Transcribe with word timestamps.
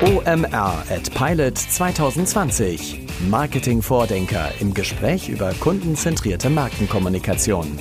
OMR 0.00 0.82
at 0.90 1.12
Pilot 1.14 1.58
2020. 1.58 3.00
Marketing-Vordenker 3.28 4.50
im 4.58 4.72
Gespräch 4.72 5.28
über 5.28 5.52
kundenzentrierte 5.60 6.48
Markenkommunikation. 6.48 7.78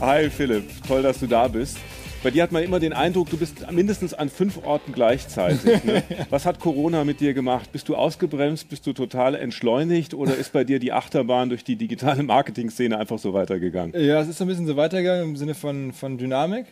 Hi 0.00 0.30
Philipp, 0.30 0.64
toll, 0.88 1.02
dass 1.02 1.20
du 1.20 1.28
da 1.28 1.46
bist. 1.46 1.78
Bei 2.24 2.32
dir 2.32 2.42
hat 2.42 2.50
man 2.50 2.64
immer 2.64 2.80
den 2.80 2.92
Eindruck, 2.92 3.30
du 3.30 3.36
bist 3.36 3.70
mindestens 3.70 4.14
an 4.14 4.30
fünf 4.30 4.64
Orten 4.64 4.92
gleichzeitig. 4.92 5.84
Ne? 5.84 6.02
Was 6.30 6.44
hat 6.44 6.58
Corona 6.58 7.04
mit 7.04 7.20
dir 7.20 7.34
gemacht? 7.34 7.70
Bist 7.70 7.88
du 7.88 7.94
ausgebremst? 7.94 8.68
Bist 8.68 8.84
du 8.88 8.92
total 8.92 9.36
entschleunigt? 9.36 10.14
Oder 10.14 10.34
ist 10.34 10.52
bei 10.52 10.64
dir 10.64 10.80
die 10.80 10.90
Achterbahn 10.90 11.50
durch 11.50 11.62
die 11.62 11.76
digitale 11.76 12.24
Marketing-Szene 12.24 12.98
einfach 12.98 13.20
so 13.20 13.32
weitergegangen? 13.32 13.94
Ja, 13.94 14.20
es 14.20 14.26
ist 14.26 14.42
ein 14.42 14.48
bisschen 14.48 14.66
so 14.66 14.76
weitergegangen 14.76 15.22
im 15.22 15.36
Sinne 15.36 15.54
von, 15.54 15.92
von 15.92 16.18
Dynamik. 16.18 16.66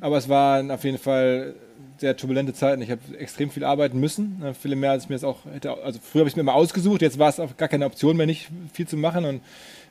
Aber 0.00 0.16
es 0.16 0.28
waren 0.28 0.72
auf 0.72 0.82
jeden 0.82 0.98
Fall 0.98 1.54
sehr 1.98 2.16
turbulente 2.16 2.54
Zeiten. 2.54 2.82
Ich 2.82 2.90
habe 2.90 3.00
extrem 3.18 3.50
viel 3.50 3.64
arbeiten 3.64 3.98
müssen, 3.98 4.38
ne, 4.40 4.54
viele 4.54 4.76
mehr 4.76 4.92
als 4.92 5.04
ich 5.04 5.08
mir 5.08 5.16
das 5.16 5.24
auch 5.24 5.38
hätte. 5.52 5.72
Also 5.82 5.98
früher 6.02 6.20
habe 6.20 6.28
ich 6.28 6.32
es 6.32 6.36
mir 6.36 6.42
immer 6.42 6.54
ausgesucht, 6.54 7.02
jetzt 7.02 7.18
war 7.18 7.28
es 7.28 7.40
auch 7.40 7.56
gar 7.56 7.68
keine 7.68 7.86
Option 7.86 8.16
mehr, 8.16 8.26
nicht 8.26 8.48
viel 8.72 8.86
zu 8.86 8.96
machen. 8.96 9.24
Und 9.24 9.40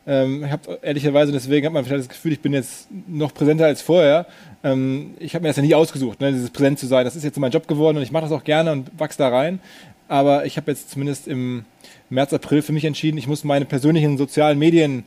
ähm, 0.06 0.46
ich 0.46 0.52
habe 0.52 0.80
ehrlicherweise, 0.82 1.32
deswegen 1.32 1.66
hat 1.66 1.74
man 1.74 1.84
vielleicht 1.84 2.02
das 2.02 2.10
Gefühl, 2.10 2.34
ich 2.34 2.40
bin 2.40 2.54
jetzt 2.54 2.88
noch 3.08 3.34
präsenter 3.34 3.66
als 3.66 3.82
vorher. 3.82 4.26
Ähm, 4.64 5.16
ich 5.20 5.36
habe 5.36 5.44
mir 5.44 5.50
das 5.50 5.58
ja 5.58 5.64
nie 5.64 5.76
ausgesucht, 5.76 6.22
ne, 6.22 6.32
dieses 6.32 6.50
präsent 6.50 6.80
zu 6.80 6.88
sein. 6.88 7.06
Das 7.06 7.16
ist 7.16 7.24
jetzt 7.24 7.38
mein 7.40 7.52
Job 7.52 7.68
geworden 7.68 7.98
und 7.98 8.04
ich 8.04 8.12
mache 8.12 8.24
das 8.24 8.32
auch 8.32 8.44
gerne 8.44 8.72
und 8.72 8.90
wachse 8.98 9.18
da 9.18 9.30
rein. 9.30 9.60
Aber 10.08 10.46
ich 10.46 10.56
habe 10.56 10.72
jetzt 10.72 10.90
zumindest 10.92 11.28
im 11.28 11.66
März, 12.10 12.32
April 12.32 12.62
für 12.62 12.72
mich 12.72 12.86
entschieden, 12.86 13.18
ich 13.18 13.28
muss 13.28 13.44
meine 13.44 13.66
persönlichen 13.66 14.18
sozialen 14.18 14.58
Medien 14.58 15.04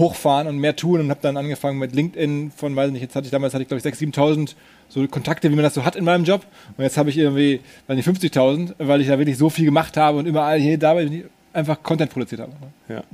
hochfahren 0.00 0.48
und 0.48 0.58
mehr 0.58 0.74
tun 0.74 1.00
und 1.00 1.10
habe 1.10 1.20
dann 1.22 1.36
angefangen 1.36 1.78
mit 1.78 1.94
LinkedIn 1.94 2.50
von, 2.54 2.74
weiß 2.74 2.90
nicht, 2.90 3.02
jetzt 3.02 3.14
hatte 3.14 3.26
ich 3.26 3.30
damals 3.30 3.54
hatte 3.54 3.62
ich 3.62 3.68
glaube 3.68 3.86
ich 3.86 3.94
6.000, 3.94 4.14
7.000 4.14 4.54
so 4.88 5.06
Kontakte, 5.06 5.50
wie 5.50 5.54
man 5.54 5.62
das 5.62 5.74
so 5.74 5.84
hat 5.84 5.94
in 5.94 6.04
meinem 6.04 6.24
Job 6.24 6.44
und 6.76 6.82
jetzt 6.82 6.96
habe 6.96 7.10
ich 7.10 7.18
irgendwie, 7.18 7.60
weiß 7.86 7.96
nicht, 7.96 8.08
50.000, 8.08 8.74
weil 8.78 9.00
ich 9.00 9.06
da 9.06 9.18
wirklich 9.18 9.38
so 9.38 9.48
viel 9.48 9.66
gemacht 9.66 9.96
habe 9.96 10.18
und 10.18 10.26
überall 10.26 10.58
hier 10.58 10.78
dabei 10.78 11.24
einfach 11.52 11.82
Content 11.82 12.10
produziert 12.10 12.40
habe. 12.40 12.52
Ja 12.88 13.04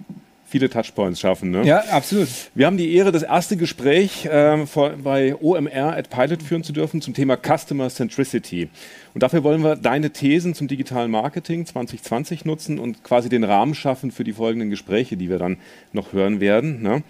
viele 0.47 0.71
Touchpoints 0.71 1.21
schaffen. 1.21 1.51
Ne? 1.51 1.65
Ja, 1.65 1.81
absolut. 1.91 2.29
Wir 2.55 2.67
haben 2.67 2.77
die 2.77 2.95
Ehre, 2.95 3.13
das 3.13 3.25
erste 3.25 3.57
Gespräch 3.57 4.27
äh, 4.27 4.65
vor, 4.67 4.91
bei 4.91 5.35
OMR 5.35 5.97
at 5.97 6.09
Pilot 6.09 6.43
führen 6.43 6.63
zu 6.63 6.73
dürfen 6.73 7.03
zum 7.03 7.15
Thema 7.15 7.37
Customer 7.37 7.89
Centricity. 7.89 8.69
Und 9.13 9.23
dafür 9.23 9.43
wollen 9.43 9.63
wir 9.63 9.77
deine 9.77 10.11
Thesen 10.11 10.55
zum 10.55 10.69
digitalen 10.69 11.11
Marketing 11.11 11.67
2020 11.67 12.45
nutzen 12.45 12.79
und 12.79 13.03
quasi 13.03 13.29
den 13.29 13.45
Rahmen 13.45 13.75
schaffen 13.75 14.13
für 14.13 14.25
die 14.25 14.33
folgenden 14.33 14.71
Gespräche, 14.71 15.17
die 15.17 15.29
wir 15.29 15.39
dann 15.39 15.59
noch 15.93 16.13
hören 16.13 16.41
werden. 16.41 16.81
Ne? 16.81 17.03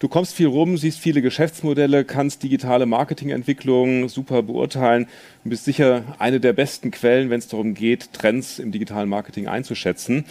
Du 0.00 0.06
kommst 0.06 0.34
viel 0.36 0.46
rum, 0.46 0.76
siehst 0.76 1.00
viele 1.00 1.22
Geschäftsmodelle, 1.22 2.04
kannst 2.04 2.44
digitale 2.44 2.86
Marketingentwicklung 2.86 4.08
super 4.08 4.44
beurteilen 4.44 5.08
und 5.42 5.50
bist 5.50 5.64
sicher 5.64 6.04
eine 6.20 6.38
der 6.38 6.52
besten 6.52 6.92
Quellen, 6.92 7.30
wenn 7.30 7.40
es 7.40 7.48
darum 7.48 7.74
geht, 7.74 8.12
Trends 8.12 8.60
im 8.60 8.70
digitalen 8.70 9.08
Marketing 9.08 9.48
einzuschätzen. 9.48 10.24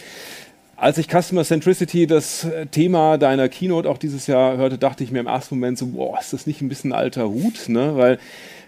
Als 0.80 1.00
ich 1.00 1.08
Customer 1.08 1.44
Centricity, 1.44 2.06
das 2.06 2.44
äh, 2.44 2.68
Thema 2.68 3.18
deiner 3.18 3.50
Keynote 3.50 3.90
auch 3.90 3.98
dieses 3.98 4.28
Jahr 4.28 4.58
hörte, 4.58 4.78
dachte 4.78 5.04
ich 5.04 5.10
mir 5.10 5.22
im 5.22 5.26
ersten 5.26 5.56
Moment 5.56 5.80
so, 5.80 5.88
boah, 5.88 6.20
ist 6.20 6.34
das 6.34 6.46
nicht 6.46 6.62
ein 6.62 6.70
bisschen 6.70 6.94
alter 6.94 7.30
Hut? 7.30 7.68
Ne? 7.68 7.98
Weil 7.98 8.20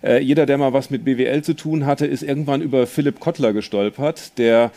äh, 0.01 0.19
jeder, 0.19 0.47
der 0.47 0.57
mal 0.57 0.73
was 0.73 0.89
mit 0.89 1.05
BWL 1.05 1.43
zu 1.43 1.53
tun 1.53 1.85
hatte, 1.85 2.07
ist 2.07 2.23
irgendwann 2.23 2.63
über 2.63 2.88
Philipp 2.88 3.19
Kottler 3.19 3.53
gestolpert, 3.53 4.39
der 4.39 4.71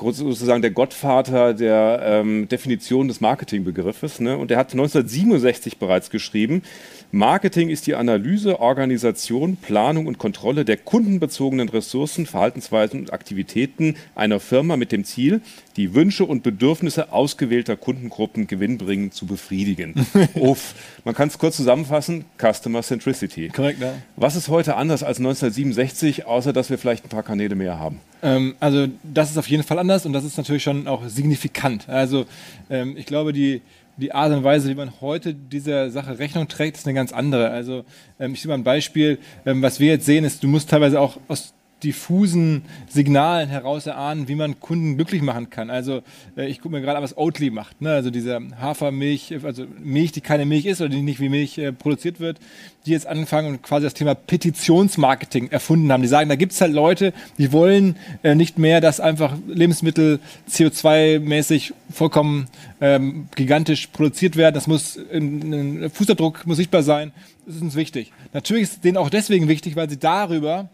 sozusagen 0.00 0.62
der 0.62 0.70
Gottvater 0.70 1.52
der 1.52 2.00
ähm, 2.02 2.48
Definition 2.48 3.06
des 3.06 3.20
Marketingbegriffes. 3.20 4.20
Ne? 4.20 4.38
Und 4.38 4.50
er 4.50 4.56
hat 4.56 4.72
1967 4.72 5.76
bereits 5.76 6.08
geschrieben, 6.08 6.62
Marketing 7.10 7.70
ist 7.70 7.86
die 7.86 7.94
Analyse, 7.94 8.60
Organisation, 8.60 9.56
Planung 9.56 10.06
und 10.06 10.18
Kontrolle 10.18 10.66
der 10.66 10.76
kundenbezogenen 10.76 11.70
Ressourcen, 11.70 12.26
Verhaltensweisen 12.26 13.00
und 13.00 13.14
Aktivitäten 13.14 13.96
einer 14.14 14.40
Firma 14.40 14.76
mit 14.76 14.92
dem 14.92 15.04
Ziel, 15.04 15.40
die 15.78 15.94
Wünsche 15.94 16.26
und 16.26 16.42
Bedürfnisse 16.42 17.10
ausgewählter 17.10 17.76
Kundengruppen 17.76 18.46
gewinnbringend 18.46 19.14
zu 19.14 19.24
befriedigen. 19.24 19.94
Uff. 20.34 20.74
Man 21.06 21.14
kann 21.14 21.28
es 21.28 21.38
kurz 21.38 21.56
zusammenfassen, 21.56 22.26
Customer 22.36 22.82
Centricity. 22.82 23.48
Korrekt, 23.48 23.80
ja. 23.80 23.94
Was 24.16 24.36
ist 24.36 24.48
heute 24.48 24.76
anders 24.76 25.02
als 25.02 25.16
1967, 25.16 26.26
außer 26.26 26.52
dass 26.52 26.68
wir 26.68 26.76
vielleicht 26.76 27.06
ein 27.06 27.08
paar 27.08 27.22
Kanäle 27.22 27.54
mehr 27.54 27.78
haben? 27.78 28.00
Ähm, 28.22 28.54
also 28.60 28.86
das 29.02 29.30
ist 29.30 29.38
auf 29.38 29.48
jeden 29.48 29.62
Fall 29.62 29.78
anders 29.78 30.04
und 30.04 30.12
das 30.12 30.24
ist 30.24 30.36
natürlich 30.36 30.62
schon 30.62 30.86
auch 30.86 31.08
signifikant. 31.08 31.88
Also 31.88 32.26
ähm, 32.68 32.98
ich 32.98 33.06
glaube, 33.06 33.32
die 33.32 33.62
die 33.98 34.12
Art 34.12 34.32
und 34.32 34.44
Weise, 34.44 34.68
wie 34.68 34.74
man 34.74 35.00
heute 35.00 35.34
dieser 35.34 35.90
Sache 35.90 36.18
Rechnung 36.18 36.48
trägt, 36.48 36.76
ist 36.76 36.86
eine 36.86 36.94
ganz 36.94 37.12
andere. 37.12 37.50
Also 37.50 37.84
ähm, 38.18 38.32
ich 38.32 38.42
sehe 38.42 38.48
mal 38.48 38.54
ein 38.54 38.64
Beispiel, 38.64 39.18
ähm, 39.44 39.62
was 39.62 39.80
wir 39.80 39.88
jetzt 39.88 40.06
sehen, 40.06 40.24
ist, 40.24 40.42
du 40.42 40.48
musst 40.48 40.70
teilweise 40.70 41.00
auch 41.00 41.18
aus 41.28 41.54
diffusen 41.82 42.62
Signalen 42.88 43.48
heraus 43.48 43.86
erahnen, 43.86 44.28
wie 44.28 44.34
man 44.34 44.60
Kunden 44.60 44.96
glücklich 44.96 45.22
machen 45.22 45.50
kann. 45.50 45.70
Also 45.70 46.02
äh, 46.36 46.48
ich 46.48 46.60
gucke 46.60 46.74
mir 46.74 46.80
gerade 46.80 46.98
an, 46.98 47.04
was 47.04 47.16
Oatly 47.16 47.50
macht. 47.50 47.80
Ne? 47.80 47.90
Also 47.90 48.10
diese 48.10 48.40
Hafermilch, 48.60 49.34
also 49.44 49.66
Milch, 49.82 50.12
die 50.12 50.20
keine 50.20 50.46
Milch 50.46 50.66
ist 50.66 50.80
oder 50.80 50.90
die 50.90 51.02
nicht 51.02 51.20
wie 51.20 51.28
Milch 51.28 51.58
äh, 51.58 51.72
produziert 51.72 52.20
wird, 52.20 52.38
die 52.86 52.90
jetzt 52.90 53.06
anfangen 53.06 53.48
und 53.48 53.62
quasi 53.62 53.84
das 53.84 53.94
Thema 53.94 54.14
Petitionsmarketing 54.14 55.50
erfunden 55.50 55.92
haben. 55.92 56.02
Die 56.02 56.08
sagen, 56.08 56.28
da 56.28 56.36
gibt 56.36 56.52
es 56.52 56.60
halt 56.60 56.72
Leute, 56.72 57.12
die 57.38 57.52
wollen 57.52 57.96
äh, 58.22 58.34
nicht 58.34 58.58
mehr, 58.58 58.80
dass 58.80 59.00
einfach 59.00 59.36
Lebensmittel 59.46 60.20
CO2-mäßig 60.50 61.74
vollkommen 61.92 62.48
ähm, 62.80 63.28
gigantisch 63.34 63.88
produziert 63.88 64.36
werden. 64.36 64.54
Das 64.54 64.66
muss, 64.66 64.98
ein 65.12 65.90
Fußabdruck 65.92 66.46
muss 66.46 66.56
sichtbar 66.56 66.82
sein. 66.82 67.12
Das 67.46 67.56
ist 67.56 67.62
uns 67.62 67.76
wichtig. 67.76 68.12
Natürlich 68.32 68.64
ist 68.64 68.84
denen 68.84 68.96
auch 68.96 69.10
deswegen 69.10 69.48
wichtig, 69.48 69.76
weil 69.76 69.88
sie 69.88 69.98
darüber 69.98 70.68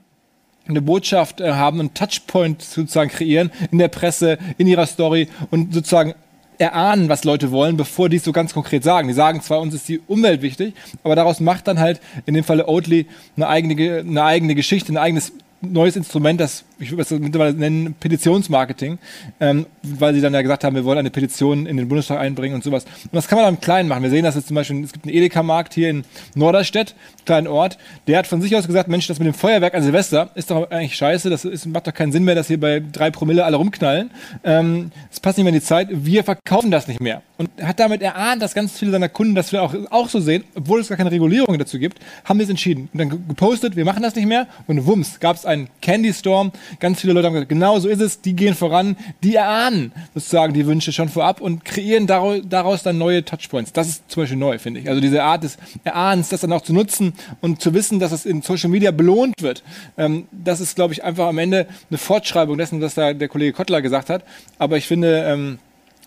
eine 0.66 0.82
Botschaft 0.82 1.40
äh, 1.40 1.52
haben, 1.52 1.80
einen 1.80 1.94
Touchpoint 1.94 2.62
sozusagen 2.62 3.10
kreieren 3.10 3.50
in 3.70 3.78
der 3.78 3.88
Presse, 3.88 4.38
in 4.58 4.66
ihrer 4.66 4.86
Story 4.86 5.28
und 5.50 5.74
sozusagen 5.74 6.14
erahnen, 6.58 7.08
was 7.08 7.24
Leute 7.24 7.50
wollen, 7.50 7.76
bevor 7.76 8.08
die 8.08 8.16
es 8.16 8.24
so 8.24 8.32
ganz 8.32 8.54
konkret 8.54 8.84
sagen. 8.84 9.08
Die 9.08 9.14
sagen 9.14 9.40
zwar, 9.42 9.60
uns 9.60 9.74
ist 9.74 9.88
die 9.88 10.00
Umwelt 10.06 10.42
wichtig, 10.42 10.74
aber 11.02 11.16
daraus 11.16 11.40
macht 11.40 11.66
dann 11.66 11.80
halt 11.80 12.00
in 12.26 12.34
dem 12.34 12.44
Falle 12.44 12.68
Oatly 12.68 13.06
eine 13.36 13.48
eigene, 13.48 14.00
eine 14.00 14.24
eigene 14.24 14.54
Geschichte, 14.54 14.92
ein 14.92 14.96
eigenes 14.96 15.32
neues 15.60 15.96
Instrument, 15.96 16.40
das 16.40 16.64
ich 16.78 16.90
würde 16.90 17.02
es 17.02 17.10
mittlerweile 17.10 17.54
nennen, 17.54 17.94
Petitionsmarketing, 17.98 18.98
ähm, 19.40 19.66
weil 19.82 20.14
sie 20.14 20.20
dann 20.20 20.34
ja 20.34 20.42
gesagt 20.42 20.64
haben, 20.64 20.74
wir 20.74 20.84
wollen 20.84 20.98
eine 20.98 21.10
Petition 21.10 21.66
in 21.66 21.76
den 21.76 21.88
Bundestag 21.88 22.18
einbringen 22.18 22.54
und 22.54 22.64
sowas. 22.64 22.84
Und 22.84 23.14
das 23.14 23.28
kann 23.28 23.36
man 23.36 23.44
dann 23.46 23.54
im 23.54 23.60
Kleinen 23.60 23.88
machen. 23.88 24.02
Wir 24.02 24.10
sehen 24.10 24.24
das 24.24 24.34
jetzt 24.34 24.48
zum 24.48 24.54
Beispiel, 24.54 24.82
es 24.84 24.92
gibt 24.92 25.06
einen 25.06 25.14
Edeka-Markt 25.14 25.74
hier 25.74 25.90
in 25.90 26.04
Norderstedt, 26.34 26.94
kleinen 27.24 27.46
Ort, 27.46 27.78
der 28.06 28.18
hat 28.18 28.26
von 28.26 28.42
sich 28.42 28.54
aus 28.56 28.66
gesagt, 28.66 28.88
Mensch, 28.88 29.06
das 29.06 29.18
mit 29.18 29.26
dem 29.26 29.34
Feuerwerk 29.34 29.74
an 29.74 29.82
Silvester 29.82 30.30
ist 30.34 30.50
doch 30.50 30.70
eigentlich 30.70 30.96
scheiße, 30.96 31.30
das 31.30 31.44
ist, 31.44 31.66
macht 31.66 31.86
doch 31.86 31.94
keinen 31.94 32.12
Sinn 32.12 32.24
mehr, 32.24 32.34
dass 32.34 32.48
hier 32.48 32.60
bei 32.60 32.82
drei 32.92 33.10
Promille 33.10 33.44
alle 33.44 33.56
rumknallen. 33.56 34.10
Ähm, 34.42 34.90
es 35.10 35.20
passt 35.20 35.38
nicht 35.38 35.44
mehr 35.44 35.52
in 35.52 35.60
die 35.60 35.64
Zeit, 35.64 35.88
wir 35.90 36.24
verkaufen 36.24 36.70
das 36.70 36.88
nicht 36.88 37.00
mehr. 37.00 37.22
Und 37.36 37.50
hat 37.62 37.80
damit 37.80 38.02
erahnt, 38.02 38.42
dass 38.42 38.54
ganz 38.54 38.78
viele 38.78 38.92
seiner 38.92 39.08
Kunden 39.08 39.34
das 39.34 39.52
auch, 39.54 39.74
auch 39.90 40.08
so 40.08 40.20
sehen, 40.20 40.44
obwohl 40.54 40.80
es 40.80 40.88
gar 40.88 40.96
keine 40.96 41.10
Regulierung 41.10 41.58
dazu 41.58 41.78
gibt, 41.78 41.98
haben 42.24 42.38
wir 42.38 42.44
es 42.44 42.50
entschieden. 42.50 42.88
Und 42.92 42.98
dann 42.98 43.08
gepostet, 43.08 43.76
wir 43.76 43.84
machen 43.84 44.02
das 44.02 44.14
nicht 44.14 44.26
mehr 44.26 44.46
und 44.66 44.86
wumms, 44.86 45.18
gab 45.20 45.36
es 45.36 45.44
einen 45.44 45.68
Candy 45.80 46.12
Storm, 46.12 46.52
Ganz 46.80 47.00
viele 47.00 47.12
Leute 47.12 47.26
haben 47.26 47.34
gesagt, 47.34 47.48
genau 47.48 47.78
so 47.78 47.88
ist 47.88 48.00
es, 48.00 48.20
die 48.20 48.34
gehen 48.34 48.54
voran, 48.54 48.96
die 49.22 49.34
erahnen 49.36 49.92
sozusagen 50.14 50.54
die 50.54 50.66
Wünsche 50.66 50.92
schon 50.92 51.08
vorab 51.08 51.40
und 51.40 51.64
kreieren 51.64 52.06
daraus 52.06 52.82
dann 52.82 52.98
neue 52.98 53.24
Touchpoints. 53.24 53.72
Das 53.72 53.88
ist 53.88 54.10
zum 54.10 54.22
Beispiel 54.22 54.38
neu, 54.38 54.58
finde 54.58 54.80
ich. 54.80 54.88
Also 54.88 55.00
diese 55.00 55.22
Art 55.22 55.44
des 55.44 55.56
Erahnens, 55.84 56.28
das 56.28 56.40
dann 56.40 56.52
auch 56.52 56.62
zu 56.62 56.72
nutzen 56.72 57.14
und 57.40 57.60
zu 57.60 57.74
wissen, 57.74 57.98
dass 57.98 58.12
es 58.12 58.26
in 58.26 58.42
Social 58.42 58.70
Media 58.70 58.90
belohnt 58.90 59.40
wird. 59.40 59.62
Ähm, 59.96 60.26
das 60.32 60.60
ist, 60.60 60.76
glaube 60.76 60.92
ich, 60.92 61.04
einfach 61.04 61.26
am 61.26 61.38
Ende 61.38 61.66
eine 61.90 61.98
Fortschreibung 61.98 62.58
dessen, 62.58 62.80
was 62.80 62.94
da 62.94 63.12
der 63.12 63.28
Kollege 63.28 63.52
Kottler 63.52 63.82
gesagt 63.82 64.10
hat. 64.10 64.24
Aber 64.58 64.76
ich 64.76 64.86
finde, 64.86 65.24
ähm, 65.26 65.58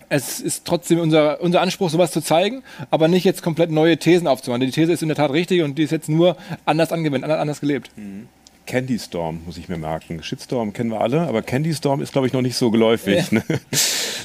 es 0.08 0.40
ist 0.40 0.64
trotzdem 0.64 1.00
unser, 1.00 1.40
unser 1.40 1.60
Anspruch, 1.60 1.90
sowas 1.90 2.10
zu 2.10 2.20
zeigen, 2.20 2.62
aber 2.90 3.08
nicht 3.08 3.24
jetzt 3.24 3.42
komplett 3.42 3.70
neue 3.70 3.98
Thesen 3.98 4.26
aufzumachen. 4.26 4.62
Die 4.62 4.70
These 4.70 4.92
ist 4.92 5.02
in 5.02 5.08
der 5.08 5.16
Tat 5.16 5.32
richtig 5.32 5.62
und 5.62 5.76
die 5.76 5.82
ist 5.82 5.90
jetzt 5.90 6.08
nur 6.08 6.36
anders 6.64 6.92
angewendet, 6.92 7.30
anders 7.30 7.60
gelebt. 7.60 7.90
Mhm. 7.96 8.28
Candy 8.68 8.98
Storm, 8.98 9.40
muss 9.46 9.56
ich 9.56 9.70
mir 9.70 9.78
merken. 9.78 10.22
Shitstorm 10.22 10.74
kennen 10.74 10.90
wir 10.90 11.00
alle, 11.00 11.22
aber 11.22 11.40
Candy 11.40 11.74
Storm 11.74 12.02
ist, 12.02 12.12
glaube 12.12 12.26
ich, 12.26 12.34
noch 12.34 12.42
nicht 12.42 12.54
so 12.54 12.70
geläufig. 12.70 13.32
Ja. 13.32 13.38
Ne? 13.38 13.60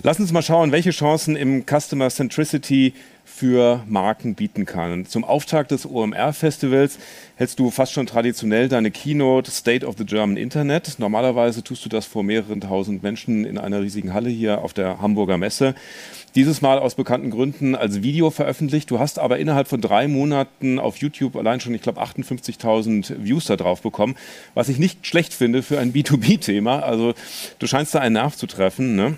Lass 0.04 0.20
uns 0.20 0.34
mal 0.34 0.42
schauen, 0.42 0.74
welche 0.74 0.92
Chancen 0.92 1.38
im 1.38 1.64
Customer 1.66 2.10
Centricity 2.10 2.94
für 3.26 3.84
Marken 3.88 4.36
bieten 4.36 4.66
kann. 4.66 5.06
zum 5.06 5.24
Auftakt 5.24 5.72
des 5.72 5.86
OMR-Festivals 5.86 7.00
hältst 7.36 7.58
du 7.58 7.72
fast 7.72 7.94
schon 7.94 8.06
traditionell 8.06 8.70
deine 8.70 8.92
Keynote 8.92 9.50
State 9.50 9.86
of 9.86 9.96
the 9.98 10.06
German 10.06 10.38
Internet. 10.38 10.96
Normalerweise 11.00 11.64
tust 11.64 11.84
du 11.86 11.90
das 11.90 12.06
vor 12.06 12.24
mehreren 12.24 12.62
tausend 12.62 13.02
Menschen 13.02 13.46
in 13.46 13.58
einer 13.58 13.82
riesigen 13.82 14.14
Halle 14.14 14.30
hier 14.30 14.62
auf 14.62 14.74
der 14.74 15.02
Hamburger 15.02 15.38
Messe. 15.38 15.74
Dieses 16.36 16.62
Mal 16.62 16.80
aus 16.80 16.96
bekannten 16.96 17.32
Gründen 17.32 17.76
als 17.76 18.04
Video 18.04 18.30
veröffentlicht. 18.30 18.92
Du 18.92 19.00
hast 19.00 19.20
aber 19.20 19.40
innerhalb 19.40 19.68
von 19.68 19.82
drei 19.82 20.08
Monaten 20.08 20.80
auf 20.80 20.98
YouTube 20.98 21.36
allein 21.36 21.60
schon, 21.60 21.74
ich 21.74 21.82
glaube, 21.82 22.02
58.000 22.02 23.24
Views 23.24 23.46
da 23.46 23.56
drauf 23.56 23.82
bekommen, 23.82 24.16
was 24.54 24.70
ich 24.70 24.80
nicht 24.80 25.06
schlecht 25.08 25.34
finde 25.34 25.64
für 25.64 25.80
ein 25.80 25.94
B2B-Thema. 25.94 26.80
Also 26.80 27.14
du 27.60 27.68
scheinst 27.68 27.96
da 27.96 28.00
einen 28.00 28.14
Nerv 28.14 28.36
zu 28.36 28.48
treffen. 28.48 28.96
Ne? 28.96 29.18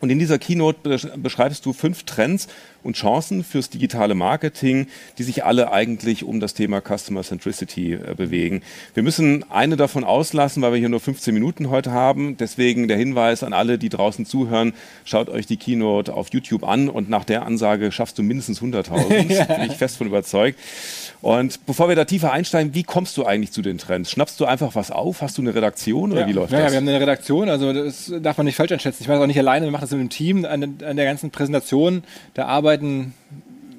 Und 0.00 0.10
in 0.10 0.18
dieser 0.18 0.38
Keynote 0.38 0.98
beschreibst 1.16 1.66
du 1.66 1.72
fünf 1.72 2.04
Trends 2.04 2.46
und 2.82 2.96
Chancen 2.96 3.44
fürs 3.44 3.70
digitale 3.70 4.14
Marketing, 4.14 4.86
die 5.18 5.22
sich 5.22 5.44
alle 5.44 5.72
eigentlich 5.72 6.24
um 6.24 6.40
das 6.40 6.54
Thema 6.54 6.80
Customer 6.80 7.22
Centricity 7.22 7.94
äh, 7.94 8.14
bewegen. 8.16 8.62
Wir 8.94 9.02
müssen 9.02 9.44
eine 9.50 9.76
davon 9.76 10.04
auslassen, 10.04 10.62
weil 10.62 10.72
wir 10.72 10.78
hier 10.78 10.88
nur 10.88 11.00
15 11.00 11.34
Minuten 11.34 11.70
heute 11.70 11.92
haben. 11.92 12.36
Deswegen 12.36 12.88
der 12.88 12.96
Hinweis 12.96 13.42
an 13.42 13.52
alle, 13.52 13.78
die 13.78 13.88
draußen 13.88 14.26
zuhören, 14.26 14.72
schaut 15.04 15.28
euch 15.28 15.46
die 15.46 15.56
Keynote 15.56 16.14
auf 16.14 16.28
YouTube 16.32 16.64
an 16.64 16.88
und 16.88 17.08
nach 17.08 17.24
der 17.24 17.44
Ansage 17.44 17.92
schaffst 17.92 18.18
du 18.18 18.22
mindestens 18.22 18.60
100.000. 18.60 19.32
ja. 19.32 19.44
Bin 19.58 19.70
ich 19.70 19.76
fest 19.76 19.96
von 19.96 20.06
überzeugt. 20.06 20.58
Und 21.20 21.66
bevor 21.66 21.88
wir 21.88 21.96
da 21.96 22.04
tiefer 22.04 22.32
einsteigen, 22.32 22.74
wie 22.74 22.84
kommst 22.84 23.16
du 23.16 23.26
eigentlich 23.26 23.50
zu 23.50 23.60
den 23.60 23.78
Trends? 23.78 24.10
Schnappst 24.10 24.38
du 24.38 24.44
einfach 24.44 24.74
was 24.76 24.90
auf? 24.90 25.20
Hast 25.20 25.36
du 25.36 25.42
eine 25.42 25.54
Redaktion 25.54 26.12
oder 26.12 26.22
ja. 26.22 26.26
wie 26.28 26.32
läuft 26.32 26.52
ja, 26.52 26.58
das? 26.58 26.66
Ja, 26.66 26.72
wir 26.72 26.76
haben 26.78 26.88
eine 26.88 27.00
Redaktion, 27.00 27.48
also 27.48 27.72
das 27.72 28.12
darf 28.20 28.36
man 28.36 28.46
nicht 28.46 28.56
falsch 28.56 28.70
einschätzen. 28.70 29.02
Ich 29.02 29.08
mache 29.08 29.16
das 29.16 29.24
auch 29.24 29.26
nicht 29.26 29.38
alleine, 29.38 29.66
wir 29.66 29.72
machen 29.72 29.82
das 29.82 29.90
mit 29.90 30.00
einem 30.00 30.10
Team 30.10 30.44
an, 30.44 30.62
an 30.62 30.96
der 30.96 31.04
ganzen 31.04 31.30
Präsentation. 31.30 32.04
Da 32.34 32.46
arbeiten 32.68 33.14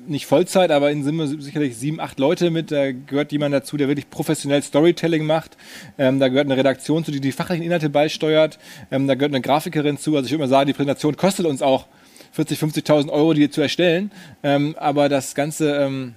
nicht 0.07 0.25
Vollzeit, 0.25 0.71
aber 0.71 0.89
in 0.89 1.03
Summe 1.03 1.27
sicherlich 1.27 1.77
sieben, 1.77 2.00
acht 2.00 2.18
Leute 2.18 2.50
mit. 2.50 2.71
Da 2.71 2.91
gehört 2.91 3.31
jemand 3.31 3.53
dazu, 3.53 3.77
der 3.77 3.88
wirklich 3.88 4.09
professionell 4.09 4.63
Storytelling 4.63 5.24
macht. 5.24 5.56
Ähm, 6.00 6.19
da 6.19 6.30
gehört 6.30 6.47
eine 6.47 6.57
Redaktion 6.57 7.06
zu, 7.06 7.12
die 7.12 7.21
die 7.21 7.31
fachlichen 7.31 7.63
Inhalte 7.63 7.91
beisteuert. 7.91 8.57
Ähm, 8.89 9.07
da 9.07 9.13
gehört 9.13 9.31
eine 9.31 9.41
Grafikerin 9.41 10.00
zu. 10.00 10.15
Also 10.15 10.25
ich 10.25 10.31
würde 10.31 10.41
mal 10.41 10.47
sagen, 10.47 10.65
die 10.65 10.74
Präsentation 10.74 11.15
kostet 11.15 11.45
uns 11.45 11.62
auch 11.62 11.86
40, 12.31 12.59
50.000 12.59 13.09
Euro, 13.12 13.36
die 13.36 13.51
zu 13.51 13.62
erstellen. 13.62 14.09
Ähm, 14.41 14.75
aber 14.80 15.07
das 15.07 15.36
Ganze 15.36 15.75
ähm, 15.75 16.15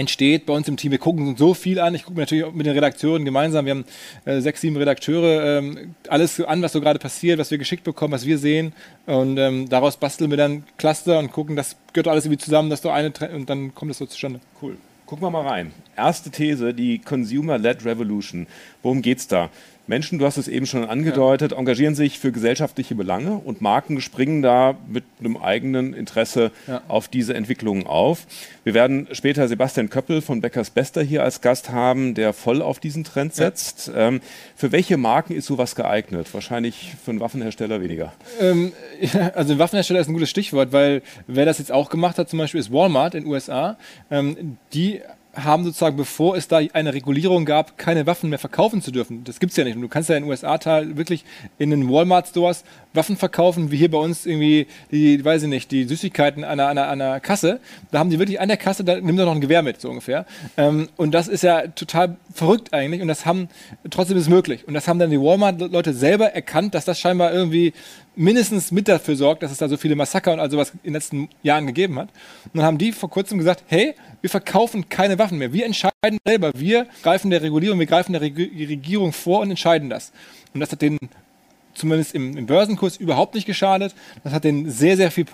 entsteht 0.00 0.46
bei 0.46 0.52
uns 0.52 0.66
im 0.66 0.76
Team. 0.76 0.90
Wir 0.90 0.98
gucken 0.98 1.28
uns 1.28 1.38
so 1.38 1.54
viel 1.54 1.78
an. 1.78 1.94
Ich 1.94 2.04
gucke 2.04 2.16
mir 2.16 2.22
natürlich 2.22 2.44
auch 2.44 2.52
mit 2.52 2.66
den 2.66 2.74
Redakteuren 2.74 3.24
gemeinsam. 3.24 3.66
Wir 3.66 3.72
haben 3.72 3.84
äh, 4.24 4.40
sechs, 4.40 4.60
sieben 4.60 4.76
Redakteure. 4.76 5.58
Ähm, 5.58 5.94
alles 6.08 6.40
an, 6.40 6.62
was 6.62 6.72
so 6.72 6.80
gerade 6.80 6.98
passiert, 6.98 7.38
was 7.38 7.50
wir 7.50 7.58
geschickt 7.58 7.84
bekommen, 7.84 8.12
was 8.12 8.26
wir 8.26 8.38
sehen. 8.38 8.72
Und 9.06 9.38
ähm, 9.38 9.68
daraus 9.68 9.96
basteln 9.96 10.30
wir 10.30 10.38
dann 10.38 10.64
Cluster 10.78 11.18
und 11.18 11.30
gucken, 11.30 11.54
das 11.54 11.76
gehört 11.92 12.08
alles 12.08 12.24
irgendwie 12.24 12.42
zusammen, 12.42 12.70
dass 12.70 12.82
so 12.82 12.90
eine 12.90 13.12
und 13.34 13.48
dann 13.48 13.74
kommt 13.74 13.90
das 13.90 13.98
so 13.98 14.06
zustande. 14.06 14.40
Cool. 14.60 14.76
Gucken 15.06 15.24
wir 15.24 15.30
mal 15.30 15.46
rein. 15.46 15.72
Erste 15.96 16.30
These, 16.30 16.72
die 16.72 17.00
Consumer-Led 17.00 17.84
Revolution. 17.84 18.46
Worum 18.82 19.02
geht 19.02 19.18
es 19.18 19.26
da? 19.26 19.50
Menschen, 19.90 20.20
du 20.20 20.24
hast 20.24 20.36
es 20.36 20.46
eben 20.46 20.66
schon 20.66 20.84
angedeutet, 20.84 21.50
ja. 21.50 21.58
engagieren 21.58 21.96
sich 21.96 22.20
für 22.20 22.30
gesellschaftliche 22.30 22.94
Belange 22.94 23.32
und 23.32 23.60
Marken 23.60 24.00
springen 24.00 24.40
da 24.40 24.76
mit 24.88 25.02
einem 25.18 25.36
eigenen 25.36 25.94
Interesse 25.94 26.52
ja. 26.68 26.80
auf 26.86 27.08
diese 27.08 27.34
Entwicklungen 27.34 27.88
auf. 27.88 28.26
Wir 28.62 28.72
werden 28.72 29.08
später 29.10 29.48
Sebastian 29.48 29.90
Köppel 29.90 30.22
von 30.22 30.40
Beckers 30.40 30.70
Bester 30.70 31.02
hier 31.02 31.24
als 31.24 31.40
Gast 31.40 31.70
haben, 31.70 32.14
der 32.14 32.32
voll 32.32 32.62
auf 32.62 32.78
diesen 32.78 33.02
Trend 33.02 33.34
setzt. 33.34 33.90
Ähm, 33.94 34.20
für 34.54 34.70
welche 34.70 34.96
Marken 34.96 35.34
ist 35.34 35.46
sowas 35.46 35.74
geeignet? 35.74 36.32
Wahrscheinlich 36.32 36.94
für 37.04 37.10
einen 37.10 37.18
Waffenhersteller 37.18 37.82
weniger. 37.82 38.12
Ähm, 38.40 38.70
also 39.34 39.54
ein 39.54 39.58
Waffenhersteller 39.58 39.98
ist 39.98 40.06
ein 40.06 40.14
gutes 40.14 40.30
Stichwort, 40.30 40.70
weil 40.70 41.02
wer 41.26 41.46
das 41.46 41.58
jetzt 41.58 41.72
auch 41.72 41.90
gemacht 41.90 42.16
hat, 42.16 42.30
zum 42.30 42.38
Beispiel 42.38 42.60
ist 42.60 42.72
Walmart 42.72 43.16
in 43.16 43.24
den 43.24 43.32
USA. 43.32 43.76
Ähm, 44.08 44.56
die 44.72 45.00
haben 45.34 45.64
sozusagen, 45.64 45.96
bevor 45.96 46.36
es 46.36 46.48
da 46.48 46.58
eine 46.72 46.92
Regulierung 46.92 47.44
gab, 47.44 47.78
keine 47.78 48.06
Waffen 48.06 48.30
mehr 48.30 48.38
verkaufen 48.38 48.82
zu 48.82 48.90
dürfen. 48.90 49.22
Das 49.24 49.38
gibt 49.38 49.52
es 49.52 49.56
ja 49.56 49.64
nicht. 49.64 49.76
Und 49.76 49.82
du 49.82 49.88
kannst 49.88 50.08
ja 50.08 50.16
in 50.16 50.24
den 50.24 50.30
USA 50.30 50.58
wirklich 50.96 51.24
in 51.58 51.70
den 51.70 51.88
Walmart-Stores 51.88 52.64
Waffen 52.92 53.16
verkaufen, 53.16 53.70
wie 53.70 53.76
hier 53.76 53.90
bei 53.90 53.98
uns 53.98 54.26
irgendwie, 54.26 54.66
die, 54.90 55.24
weiß 55.24 55.44
ich 55.44 55.48
nicht, 55.48 55.70
die 55.70 55.84
Süßigkeiten 55.84 56.42
an 56.42 56.58
einer, 56.58 57.20
Kasse. 57.20 57.60
Da 57.92 58.00
haben 58.00 58.10
die 58.10 58.18
wirklich 58.18 58.40
an 58.40 58.48
der 58.48 58.56
Kasse, 58.56 58.82
da 58.82 59.00
nimmt 59.00 59.18
er 59.18 59.26
noch 59.26 59.34
ein 59.34 59.40
Gewehr 59.40 59.62
mit, 59.62 59.80
so 59.80 59.88
ungefähr. 59.88 60.26
Ähm, 60.56 60.88
und 60.96 61.12
das 61.12 61.28
ist 61.28 61.42
ja 61.42 61.68
total 61.68 62.16
verrückt 62.34 62.74
eigentlich. 62.74 63.00
Und 63.00 63.08
das 63.08 63.26
haben, 63.26 63.48
trotzdem 63.90 64.16
ist 64.16 64.24
es 64.24 64.28
möglich. 64.28 64.66
Und 64.66 64.74
das 64.74 64.88
haben 64.88 64.98
dann 64.98 65.10
die 65.10 65.20
Walmart-Leute 65.20 65.94
selber 65.94 66.32
erkannt, 66.32 66.74
dass 66.74 66.84
das 66.84 66.98
scheinbar 66.98 67.32
irgendwie 67.32 67.72
mindestens 68.16 68.72
mit 68.72 68.88
dafür 68.88 69.16
sorgt, 69.16 69.42
dass 69.42 69.52
es 69.52 69.58
da 69.58 69.68
so 69.68 69.76
viele 69.76 69.94
Massaker 69.94 70.32
und 70.32 70.40
all 70.40 70.50
sowas 70.50 70.72
in 70.82 70.90
den 70.90 70.94
letzten 70.94 71.28
Jahren 71.42 71.66
gegeben 71.66 71.98
hat. 71.98 72.08
Und 72.46 72.58
dann 72.58 72.64
haben 72.64 72.78
die 72.78 72.92
vor 72.92 73.08
kurzem 73.08 73.38
gesagt, 73.38 73.62
hey, 73.68 73.94
wir 74.20 74.28
verkaufen 74.28 74.88
keine 74.88 75.18
Waffen 75.20 75.38
mehr. 75.38 75.52
Wir 75.52 75.66
entscheiden 75.66 76.18
selber. 76.26 76.50
Wir 76.56 76.86
greifen 77.02 77.30
der 77.30 77.42
Regulierung, 77.42 77.78
wir 77.78 77.86
greifen 77.86 78.12
der 78.12 78.22
Regierung 78.22 79.12
vor 79.12 79.40
und 79.40 79.50
entscheiden 79.50 79.88
das. 79.88 80.12
Und 80.52 80.60
das 80.60 80.72
hat 80.72 80.82
den 80.82 80.98
zumindest 81.74 82.14
im, 82.14 82.36
im, 82.36 82.46
Börsenkurs 82.46 82.96
überhaupt 82.96 83.34
nicht 83.34 83.46
geschadet. 83.46 83.94
Das 84.24 84.32
hat 84.32 84.44
den 84.44 84.68
sehr, 84.70 84.96
sehr 84.96 85.10
viele 85.10 85.26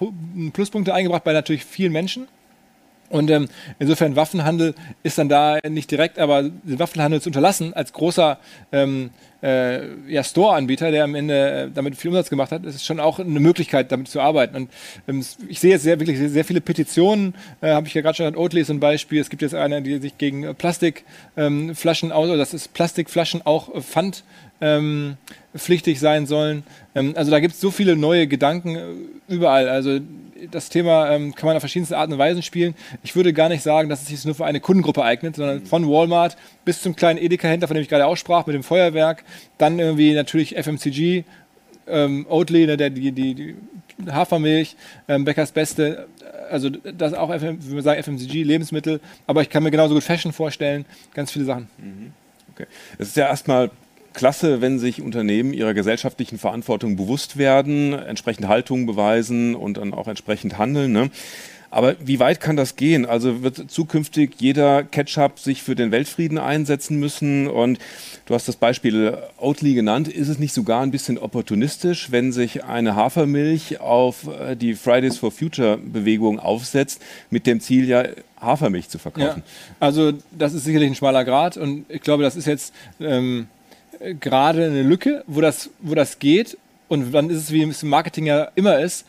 Pluspunkte 0.52 0.92
eingebracht 0.92 1.24
bei 1.24 1.32
natürlich 1.32 1.64
vielen 1.64 1.92
Menschen. 1.92 2.28
Und 3.08 3.30
ähm, 3.30 3.48
insofern 3.78 4.16
Waffenhandel 4.16 4.74
ist 5.02 5.18
dann 5.18 5.28
da 5.28 5.58
nicht 5.68 5.90
direkt, 5.90 6.18
aber 6.18 6.42
den 6.42 6.78
Waffenhandel 6.78 7.20
zu 7.20 7.28
unterlassen 7.28 7.74
als 7.74 7.92
großer 7.92 8.38
ähm, 8.72 9.10
äh, 9.42 9.94
ja, 10.08 10.24
Store-Anbieter, 10.24 10.90
der 10.90 11.04
am 11.04 11.14
Ende 11.14 11.50
äh, 11.50 11.68
damit 11.72 11.96
viel 11.96 12.08
Umsatz 12.08 12.30
gemacht 12.30 12.50
hat, 12.50 12.64
ist 12.64 12.84
schon 12.84 13.00
auch 13.00 13.18
eine 13.18 13.40
Möglichkeit, 13.40 13.92
damit 13.92 14.08
zu 14.08 14.20
arbeiten. 14.20 14.56
Und 14.56 14.70
ähm, 15.06 15.24
ich 15.48 15.60
sehe 15.60 15.70
jetzt 15.70 15.82
sehr, 15.82 16.00
wirklich 16.00 16.18
sehr, 16.18 16.30
sehr 16.30 16.44
viele 16.44 16.60
Petitionen, 16.60 17.34
äh, 17.60 17.70
habe 17.70 17.86
ich 17.86 17.94
ja 17.94 18.02
gerade 18.02 18.16
schon 18.16 18.26
an 18.26 18.36
Oatly 18.36 18.64
zum 18.64 18.80
Beispiel. 18.80 19.20
Es 19.20 19.30
gibt 19.30 19.42
jetzt 19.42 19.54
eine, 19.54 19.82
die 19.82 19.98
sich 19.98 20.18
gegen 20.18 20.54
Plastikflaschen 20.54 22.10
ähm, 22.10 22.12
aus, 22.12 22.28
das 22.36 22.54
ist 22.54 22.72
Plastikflaschen 22.72 23.42
auch 23.44 23.80
Pfand 23.82 24.24
ähm, 24.60 25.16
pflichtig 25.54 26.00
sein 26.00 26.26
sollen. 26.26 26.64
Ähm, 26.94 27.12
also 27.16 27.30
da 27.30 27.40
gibt 27.40 27.54
es 27.54 27.60
so 27.60 27.70
viele 27.70 27.96
neue 27.96 28.26
Gedanken 28.26 28.76
äh, 28.76 28.84
überall. 29.28 29.68
Also 29.68 30.00
das 30.50 30.68
Thema 30.68 31.10
ähm, 31.10 31.34
kann 31.34 31.46
man 31.46 31.56
auf 31.56 31.62
verschiedenste 31.62 31.96
Arten 31.96 32.12
und 32.12 32.18
Weisen 32.18 32.42
spielen. 32.42 32.74
Ich 33.02 33.16
würde 33.16 33.32
gar 33.32 33.48
nicht 33.48 33.62
sagen, 33.62 33.88
dass 33.88 34.02
es 34.02 34.08
sich 34.08 34.24
nur 34.24 34.34
für 34.34 34.44
eine 34.44 34.60
Kundengruppe 34.60 35.02
eignet, 35.02 35.36
sondern 35.36 35.66
von 35.66 35.88
Walmart 35.88 36.36
bis 36.64 36.82
zum 36.82 36.96
kleinen 36.96 37.18
Edeka-Händler, 37.18 37.68
von 37.68 37.74
dem 37.74 37.82
ich 37.82 37.88
gerade 37.88 38.06
auch 38.06 38.16
sprach, 38.16 38.46
mit 38.46 38.54
dem 38.54 38.62
Feuerwerk, 38.62 39.24
dann 39.58 39.78
irgendwie 39.78 40.14
natürlich 40.14 40.56
FMCG, 40.56 41.24
ähm, 41.88 42.26
Oatly, 42.28 42.66
ne, 42.66 42.76
der, 42.76 42.90
die, 42.90 43.12
die, 43.12 43.34
die 43.34 43.56
Hafermilch, 44.10 44.76
ähm, 45.08 45.24
Bäckers 45.24 45.52
Beste, 45.52 46.06
also 46.50 46.70
das 46.70 47.14
auch, 47.14 47.30
FM, 47.30 47.58
man 47.70 47.82
sagt, 47.82 48.04
FMCG, 48.04 48.42
Lebensmittel, 48.42 49.00
aber 49.26 49.42
ich 49.42 49.50
kann 49.50 49.62
mir 49.62 49.70
genauso 49.70 49.94
gut 49.94 50.04
Fashion 50.04 50.32
vorstellen, 50.32 50.84
ganz 51.14 51.32
viele 51.32 51.44
Sachen. 51.44 51.68
Mhm. 51.78 52.12
Okay. 52.52 52.66
Es 52.98 53.08
ist 53.08 53.16
ja 53.16 53.28
erstmal 53.28 53.70
klasse, 54.16 54.60
wenn 54.60 54.80
sich 54.80 55.00
Unternehmen 55.00 55.52
ihrer 55.52 55.74
gesellschaftlichen 55.74 56.38
Verantwortung 56.38 56.96
bewusst 56.96 57.36
werden, 57.36 57.92
entsprechend 57.92 58.48
Haltung 58.48 58.86
beweisen 58.86 59.54
und 59.54 59.76
dann 59.76 59.94
auch 59.94 60.08
entsprechend 60.08 60.58
handeln. 60.58 60.90
Ne? 60.90 61.10
Aber 61.70 61.96
wie 62.00 62.18
weit 62.18 62.40
kann 62.40 62.56
das 62.56 62.76
gehen? 62.76 63.04
Also 63.04 63.42
wird 63.42 63.70
zukünftig 63.70 64.36
jeder 64.38 64.82
Ketchup 64.82 65.38
sich 65.38 65.62
für 65.62 65.74
den 65.74 65.90
Weltfrieden 65.90 66.38
einsetzen 66.38 66.98
müssen? 66.98 67.46
Und 67.48 67.78
du 68.24 68.34
hast 68.34 68.48
das 68.48 68.56
Beispiel 68.56 69.18
Oatly 69.36 69.74
genannt. 69.74 70.08
Ist 70.08 70.28
es 70.28 70.38
nicht 70.38 70.54
sogar 70.54 70.82
ein 70.82 70.90
bisschen 70.90 71.18
opportunistisch, 71.18 72.10
wenn 72.10 72.32
sich 72.32 72.64
eine 72.64 72.96
Hafermilch 72.96 73.80
auf 73.80 74.28
äh, 74.28 74.56
die 74.56 74.74
Fridays 74.74 75.18
for 75.18 75.30
Future 75.30 75.76
Bewegung 75.76 76.38
aufsetzt, 76.38 77.02
mit 77.28 77.46
dem 77.46 77.60
Ziel 77.60 77.86
ja 77.86 78.04
Hafermilch 78.40 78.88
zu 78.88 78.98
verkaufen? 78.98 79.42
Ja, 79.44 79.76
also 79.78 80.12
das 80.30 80.54
ist 80.54 80.64
sicherlich 80.64 80.88
ein 80.88 80.94
schmaler 80.94 81.26
Grad 81.26 81.58
und 81.58 81.84
ich 81.90 82.00
glaube, 82.00 82.22
das 82.22 82.36
ist 82.36 82.46
jetzt 82.46 82.72
ähm, 83.00 83.48
gerade 84.20 84.64
eine 84.64 84.82
Lücke, 84.82 85.24
wo 85.26 85.40
das, 85.40 85.70
wo 85.80 85.94
das 85.94 86.18
geht. 86.18 86.58
Und 86.88 87.12
dann 87.12 87.30
ist 87.30 87.38
es, 87.38 87.52
wie 87.52 87.62
es 87.62 87.82
im 87.82 87.88
Marketing 87.88 88.26
ja 88.26 88.48
immer 88.54 88.78
ist, 88.78 89.06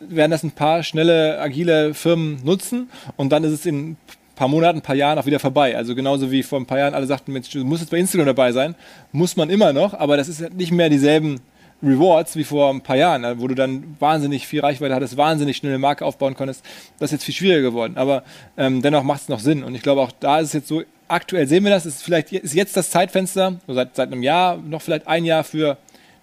werden 0.00 0.30
das 0.30 0.42
ein 0.42 0.50
paar 0.50 0.82
schnelle, 0.82 1.40
agile 1.40 1.94
Firmen 1.94 2.40
nutzen 2.44 2.90
und 3.16 3.30
dann 3.30 3.44
ist 3.44 3.52
es 3.52 3.66
in 3.66 3.92
ein 3.92 3.96
paar 4.34 4.48
Monaten, 4.48 4.78
ein 4.78 4.82
paar 4.82 4.96
Jahren 4.96 5.18
auch 5.18 5.26
wieder 5.26 5.38
vorbei. 5.38 5.76
Also 5.76 5.94
genauso 5.94 6.30
wie 6.30 6.42
vor 6.42 6.60
ein 6.60 6.66
paar 6.66 6.78
Jahren 6.78 6.94
alle 6.94 7.06
sagten, 7.06 7.32
Mensch, 7.32 7.50
du 7.50 7.64
musst 7.64 7.82
jetzt 7.82 7.90
bei 7.90 7.98
Instagram 7.98 8.26
dabei 8.26 8.52
sein, 8.52 8.74
muss 9.12 9.36
man 9.36 9.50
immer 9.50 9.72
noch, 9.72 9.94
aber 9.94 10.16
das 10.16 10.28
ist 10.28 10.52
nicht 10.54 10.72
mehr 10.72 10.90
dieselben 10.90 11.40
Rewards 11.82 12.36
wie 12.36 12.44
vor 12.44 12.70
ein 12.70 12.80
paar 12.80 12.96
Jahren, 12.96 13.40
wo 13.40 13.46
du 13.46 13.54
dann 13.54 13.96
wahnsinnig 13.98 14.46
viel 14.46 14.60
Reichweite 14.60 14.94
hattest, 14.94 15.16
wahnsinnig 15.16 15.56
schnell 15.56 15.72
eine 15.72 15.78
Marke 15.78 16.04
aufbauen 16.04 16.34
konntest. 16.34 16.64
Das 16.98 17.08
ist 17.08 17.12
jetzt 17.12 17.24
viel 17.24 17.34
schwieriger 17.34 17.70
geworden, 17.70 17.96
aber 17.96 18.22
ähm, 18.56 18.80
dennoch 18.80 19.02
macht 19.02 19.22
es 19.22 19.28
noch 19.28 19.40
Sinn. 19.40 19.62
Und 19.62 19.74
ich 19.74 19.82
glaube, 19.82 20.00
auch 20.00 20.12
da 20.12 20.38
ist 20.38 20.48
es 20.48 20.52
jetzt 20.54 20.68
so, 20.68 20.82
aktuell 21.08 21.46
sehen 21.46 21.64
wir 21.64 21.70
das, 21.70 21.86
ist 21.86 22.02
vielleicht 22.02 22.32
ist 22.32 22.54
jetzt 22.54 22.76
das 22.76 22.90
Zeitfenster, 22.90 23.60
seit, 23.66 23.96
seit 23.96 24.12
einem 24.12 24.22
Jahr, 24.22 24.56
noch 24.56 24.82
vielleicht 24.82 25.06
ein 25.06 25.24
Jahr 25.24 25.44
für 25.44 25.76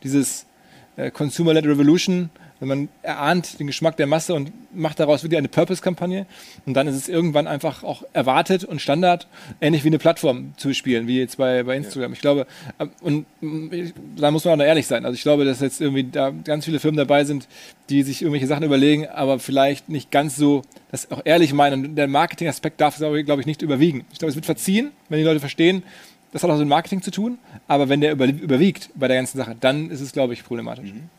dieses 0.03 0.45
äh, 0.97 1.11
Consumer-led 1.11 1.65
Revolution, 1.65 2.29
wenn 2.62 2.68
man 2.68 2.89
erahnt 3.01 3.60
den 3.60 3.65
Geschmack 3.65 3.98
der 3.98 4.06
Masse 4.06 4.36
und 4.36 4.51
macht 4.72 5.00
daraus 5.00 5.24
wirklich 5.24 5.39
eine 5.39 5.48
Purpose-Kampagne. 5.48 6.27
Und 6.68 6.75
dann 6.75 6.88
ist 6.88 6.96
es 6.96 7.10
irgendwann 7.10 7.48
einfach 7.48 7.84
auch 7.84 8.03
erwartet 8.13 8.63
und 8.63 8.80
Standard, 8.80 9.27
ähnlich 9.60 9.84
wie 9.84 9.88
eine 9.88 9.98
Plattform 9.98 10.53
zu 10.58 10.72
spielen, 10.75 11.08
wie 11.08 11.18
jetzt 11.18 11.38
bei, 11.38 11.63
bei 11.63 11.75
Instagram. 11.75 12.12
Ja. 12.12 12.13
Ich 12.13 12.22
glaube, 12.22 12.46
äh, 12.77 12.86
und 13.01 13.25
da 14.15 14.30
muss 14.30 14.46
man 14.46 14.53
auch 14.53 14.58
noch 14.58 14.65
ehrlich 14.65 14.86
sein. 14.86 15.06
Also 15.06 15.15
ich 15.15 15.24
glaube, 15.24 15.44
dass 15.44 15.60
jetzt 15.60 15.82
irgendwie 15.82 16.03
da 16.03 16.30
ganz 16.30 16.65
viele 16.65 16.80
Firmen 16.80 16.98
dabei 16.98 17.24
sind, 17.24 17.48
die 17.89 18.03
sich 18.03 18.22
irgendwelche 18.22 18.46
Sachen 18.46 18.63
überlegen, 18.63 19.08
aber 19.08 19.39
vielleicht 19.39 19.89
nicht 19.89 20.12
ganz 20.12 20.36
so 20.36 20.62
das 20.91 21.10
auch 21.10 21.22
ehrlich 21.25 21.53
meinen. 21.53 21.84
Und 21.84 21.96
der 21.96 22.08
Marketing-Aspekt 22.08 22.80
darf, 22.80 22.98
glaube 22.98 23.39
ich, 23.39 23.48
nicht 23.48 23.63
überwiegen. 23.63 24.06
Ich 24.13 24.20
glaube, 24.20 24.30
es 24.30 24.36
wird 24.36 24.46
verziehen, 24.46 24.91
wenn 25.10 25.18
die 25.18 25.25
Leute 25.25 25.39
verstehen, 25.39 25.82
das 26.32 26.44
hat 26.44 26.50
auch 26.51 26.56
so 26.56 26.60
mit 26.60 26.70
Marketing 26.70 27.01
zu 27.01 27.12
tun, 27.12 27.39
aber 27.68 27.89
wenn 27.89 28.01
der 28.01 28.13
überwiegt 28.13 28.89
bei 28.96 29.08
der 29.08 29.18
ganzen 29.18 29.38
Sache, 29.38 29.56
dann 29.60 29.89
ist 29.89 30.00
es, 30.00 30.13
glaube 30.13 30.34
ich, 30.34 30.46
problematisch. 30.46 30.91
Mhm. 30.91 31.10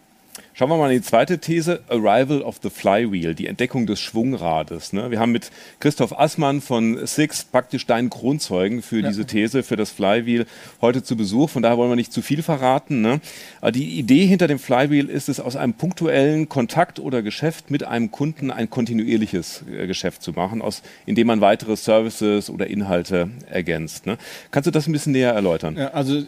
Schauen 0.55 0.69
wir 0.69 0.77
mal 0.77 0.93
in 0.93 1.01
die 1.01 1.07
zweite 1.07 1.39
These, 1.39 1.81
Arrival 1.89 2.43
of 2.43 2.61
the 2.63 2.69
Flywheel, 2.69 3.35
die 3.35 3.47
Entdeckung 3.47 3.87
des 3.87 4.01
Schwungrades. 4.01 4.93
Ne? 4.93 5.11
Wir 5.11 5.19
haben 5.19 5.33
mit 5.33 5.51
Christoph 5.81 6.19
Assmann 6.19 6.61
von 6.61 7.07
Six 7.07 7.45
praktisch 7.45 7.87
deinen 7.87 8.11
Kronzeugen 8.11 8.83
für 8.83 9.01
ja. 9.01 9.09
diese 9.09 9.25
These, 9.25 9.63
für 9.63 9.77
das 9.77 9.91
Flywheel 9.91 10.45
heute 10.83 11.03
zu 11.03 11.17
Besuch. 11.17 11.49
Von 11.49 11.63
daher 11.63 11.79
wollen 11.79 11.91
wir 11.91 11.97
nicht 11.97 12.13
zu 12.13 12.21
viel 12.21 12.43
verraten. 12.43 13.01
Ne? 13.01 13.23
Aber 13.63 13.73
die 13.73 13.99
Idee 13.99 14.27
hinter 14.27 14.47
dem 14.47 14.59
Flywheel 14.59 15.09
ist 15.09 15.31
es, 15.31 15.41
aus 15.41 15.57
einem 15.57 15.73
punktuellen 15.73 16.51
Kontakt 16.51 17.01
oder 17.01 17.23
Geschäft 17.23 17.71
mit 17.71 17.85
einem 17.85 18.11
Kunden 18.11 18.51
ein 18.51 18.69
kontinuierliches 18.69 19.65
äh, 19.73 19.87
Geschäft 19.87 20.23
zu 20.23 20.33
machen, 20.33 20.61
aus, 20.61 20.83
indem 21.07 21.29
man 21.29 21.41
weitere 21.41 21.77
Services 21.77 22.51
oder 22.51 22.67
Inhalte 22.67 23.31
ergänzt. 23.49 24.05
Ne? 24.05 24.19
Kannst 24.51 24.67
du 24.67 24.71
das 24.71 24.87
ein 24.87 24.93
bisschen 24.93 25.13
näher 25.13 25.33
erläutern? 25.33 25.79
Ja, 25.79 25.93
also 25.93 26.19
äh, 26.19 26.25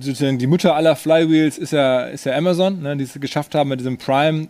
sozusagen 0.00 0.38
die 0.38 0.46
Mutter 0.46 0.74
aller 0.74 0.96
Flywheels 0.96 1.58
ist 1.58 1.72
ja, 1.72 2.04
ist 2.04 2.24
ja 2.24 2.34
Amazon, 2.36 2.82
ne, 2.82 2.96
die 2.96 3.04
es 3.04 3.14
geschafft 3.20 3.54
haben, 3.54 3.70
mit 3.70 3.80
diesem 3.80 3.98
Prime 3.98 4.48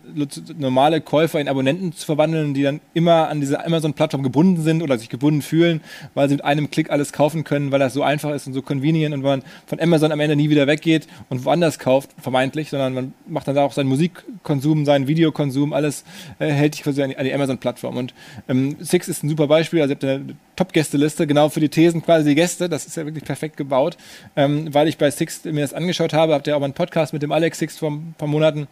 normale 0.57 1.01
Käufer 1.01 1.39
in 1.39 1.47
Abonnenten 1.47 1.93
zu 1.93 2.05
verwandeln, 2.05 2.53
die 2.53 2.63
dann 2.63 2.79
immer 2.93 3.29
an 3.29 3.39
diese 3.39 3.65
Amazon-Plattform 3.65 4.23
gebunden 4.23 4.61
sind 4.61 4.81
oder 4.81 4.97
sich 4.97 5.09
gebunden 5.09 5.41
fühlen, 5.41 5.81
weil 6.13 6.29
sie 6.29 6.35
mit 6.35 6.45
einem 6.45 6.69
Klick 6.71 6.89
alles 6.89 7.13
kaufen 7.13 7.43
können, 7.43 7.71
weil 7.71 7.79
das 7.79 7.93
so 7.93 8.03
einfach 8.03 8.31
ist 8.31 8.47
und 8.47 8.53
so 8.53 8.61
convenient 8.61 9.13
und 9.13 9.21
man 9.21 9.43
von 9.65 9.79
Amazon 9.79 10.11
am 10.11 10.19
Ende 10.19 10.35
nie 10.35 10.49
wieder 10.49 10.67
weggeht 10.67 11.07
und 11.29 11.45
woanders 11.45 11.79
kauft, 11.79 12.11
vermeintlich, 12.21 12.69
sondern 12.69 12.93
man 12.93 13.13
macht 13.27 13.47
dann 13.47 13.57
auch 13.57 13.73
seinen 13.73 13.87
Musikkonsum, 13.87 14.85
seinen 14.85 15.07
Videokonsum, 15.07 15.73
alles 15.73 16.03
äh, 16.39 16.47
hält 16.47 16.75
sich 16.75 16.83
quasi 16.83 17.03
an 17.03 17.09
die, 17.09 17.23
die 17.23 17.33
Amazon-Plattform. 17.33 17.97
Und 17.97 18.13
ähm, 18.47 18.77
Six 18.79 19.07
ist 19.07 19.23
ein 19.23 19.29
super 19.29 19.47
Beispiel, 19.47 19.81
also 19.81 19.93
ihr 19.93 19.95
habt 19.95 20.03
eine 20.03 20.35
Top-Gästeliste, 20.55 21.27
genau 21.27 21.49
für 21.49 21.59
die 21.59 21.69
Thesen 21.69 22.03
quasi 22.03 22.29
die 22.29 22.35
Gäste, 22.35 22.69
das 22.69 22.85
ist 22.85 22.95
ja 22.95 23.05
wirklich 23.05 23.23
perfekt 23.23 23.57
gebaut, 23.57 23.97
ähm, 24.35 24.73
weil 24.73 24.87
ich 24.87 24.97
bei 24.97 25.09
Six 25.09 25.32
Six 25.41 25.51
mir 25.51 25.61
das 25.61 25.73
angeschaut 25.73 26.13
habe, 26.13 26.33
habt 26.33 26.47
ihr 26.47 26.55
auch 26.55 26.59
mal 26.59 26.65
einen 26.65 26.73
Podcast 26.73 27.13
mit 27.13 27.23
dem 27.23 27.31
Alex 27.31 27.59
Six 27.59 27.77
vor 27.77 27.91
ein 27.91 28.15
paar 28.17 28.27
Monaten 28.27 28.67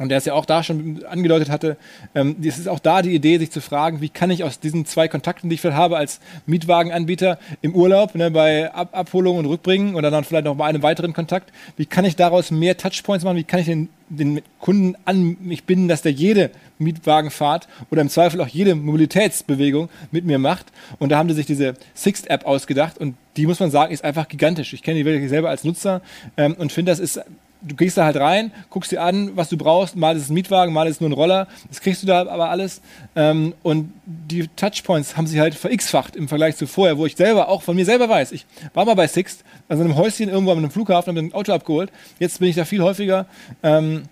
und 0.00 0.08
der 0.08 0.18
es 0.18 0.24
ja 0.24 0.32
auch 0.32 0.46
da 0.46 0.62
schon 0.62 1.04
angedeutet 1.04 1.50
hatte, 1.50 1.76
ähm, 2.14 2.36
es 2.42 2.58
ist 2.58 2.68
auch 2.68 2.78
da 2.78 3.02
die 3.02 3.14
Idee, 3.14 3.38
sich 3.38 3.50
zu 3.50 3.60
fragen, 3.60 4.00
wie 4.00 4.08
kann 4.08 4.30
ich 4.30 4.42
aus 4.42 4.58
diesen 4.58 4.86
zwei 4.86 5.08
Kontakten, 5.08 5.50
die 5.50 5.54
ich 5.54 5.60
vielleicht 5.60 5.76
habe 5.76 5.98
als 5.98 6.20
Mietwagenanbieter 6.46 7.38
im 7.60 7.74
Urlaub, 7.74 8.14
ne, 8.14 8.30
bei 8.30 8.72
Ab 8.72 8.90
Abholung 8.92 9.36
und 9.36 9.46
Rückbringen 9.46 9.94
oder 9.94 10.10
dann 10.10 10.24
vielleicht 10.24 10.46
noch 10.46 10.56
bei 10.56 10.64
einem 10.64 10.82
weiteren 10.82 11.12
Kontakt, 11.12 11.52
wie 11.76 11.84
kann 11.84 12.06
ich 12.06 12.16
daraus 12.16 12.50
mehr 12.50 12.78
Touchpoints 12.78 13.24
machen, 13.24 13.36
wie 13.36 13.44
kann 13.44 13.60
ich 13.60 13.66
den, 13.66 13.90
den 14.08 14.40
Kunden 14.58 14.96
an 15.04 15.36
mich 15.40 15.64
binden, 15.64 15.86
dass 15.86 16.00
der 16.00 16.12
jede 16.12 16.50
Mietwagenfahrt 16.78 17.68
oder 17.90 18.00
im 18.00 18.08
Zweifel 18.08 18.40
auch 18.40 18.48
jede 18.48 18.74
Mobilitätsbewegung 18.74 19.90
mit 20.10 20.24
mir 20.24 20.38
macht. 20.38 20.66
Und 20.98 21.10
da 21.10 21.18
haben 21.18 21.28
sie 21.28 21.34
sich 21.34 21.46
diese 21.46 21.74
Sixt-App 21.92 22.46
ausgedacht 22.46 22.96
und 22.96 23.16
die 23.36 23.46
muss 23.46 23.60
man 23.60 23.70
sagen, 23.70 23.92
ist 23.92 24.02
einfach 24.02 24.28
gigantisch. 24.28 24.72
Ich 24.72 24.82
kenne 24.82 24.98
die 24.98 25.04
wirklich 25.04 25.28
selber 25.28 25.50
als 25.50 25.62
Nutzer 25.62 26.00
ähm, 26.38 26.54
und 26.54 26.72
finde, 26.72 26.90
das 26.90 26.98
ist 26.98 27.20
du 27.62 27.74
gehst 27.76 27.96
da 27.96 28.04
halt 28.04 28.16
rein, 28.16 28.52
guckst 28.70 28.92
dir 28.92 29.02
an, 29.02 29.36
was 29.36 29.48
du 29.48 29.56
brauchst. 29.56 29.96
Mal 29.96 30.16
ist 30.16 30.24
es 30.24 30.30
ein 30.30 30.34
Mietwagen, 30.34 30.72
mal 30.72 30.86
ist 30.86 30.96
es 30.96 31.00
nur 31.00 31.10
ein 31.10 31.14
Roller. 31.14 31.48
Das 31.68 31.80
kriegst 31.80 32.02
du 32.02 32.06
da 32.06 32.20
aber 32.26 32.50
alles. 32.50 32.80
Ähm, 33.16 33.54
und 33.62 33.92
die 34.04 34.48
Touchpoints 34.48 35.16
haben 35.16 35.26
sich 35.26 35.38
halt 35.38 35.54
verX-facht 35.54 36.16
im 36.16 36.28
Vergleich 36.28 36.56
zu 36.56 36.66
vorher, 36.66 36.98
wo 36.98 37.06
ich 37.06 37.16
selber 37.16 37.48
auch 37.48 37.62
von 37.62 37.76
mir 37.76 37.84
selber 37.84 38.08
weiß. 38.08 38.32
Ich 38.32 38.46
war 38.74 38.84
mal 38.84 38.94
bei 38.94 39.06
Sixt, 39.06 39.44
also 39.68 39.82
in 39.82 39.90
einem 39.90 39.98
Häuschen 39.98 40.28
irgendwo 40.28 40.52
an 40.52 40.58
einem 40.58 40.70
Flughafen, 40.70 41.16
habe 41.16 41.26
ein 41.26 41.32
Auto 41.32 41.52
abgeholt. 41.52 41.90
Jetzt 42.18 42.40
bin 42.40 42.48
ich 42.48 42.56
da 42.56 42.64
viel 42.64 42.82
häufiger. 42.82 43.26
Ähm, 43.62 44.04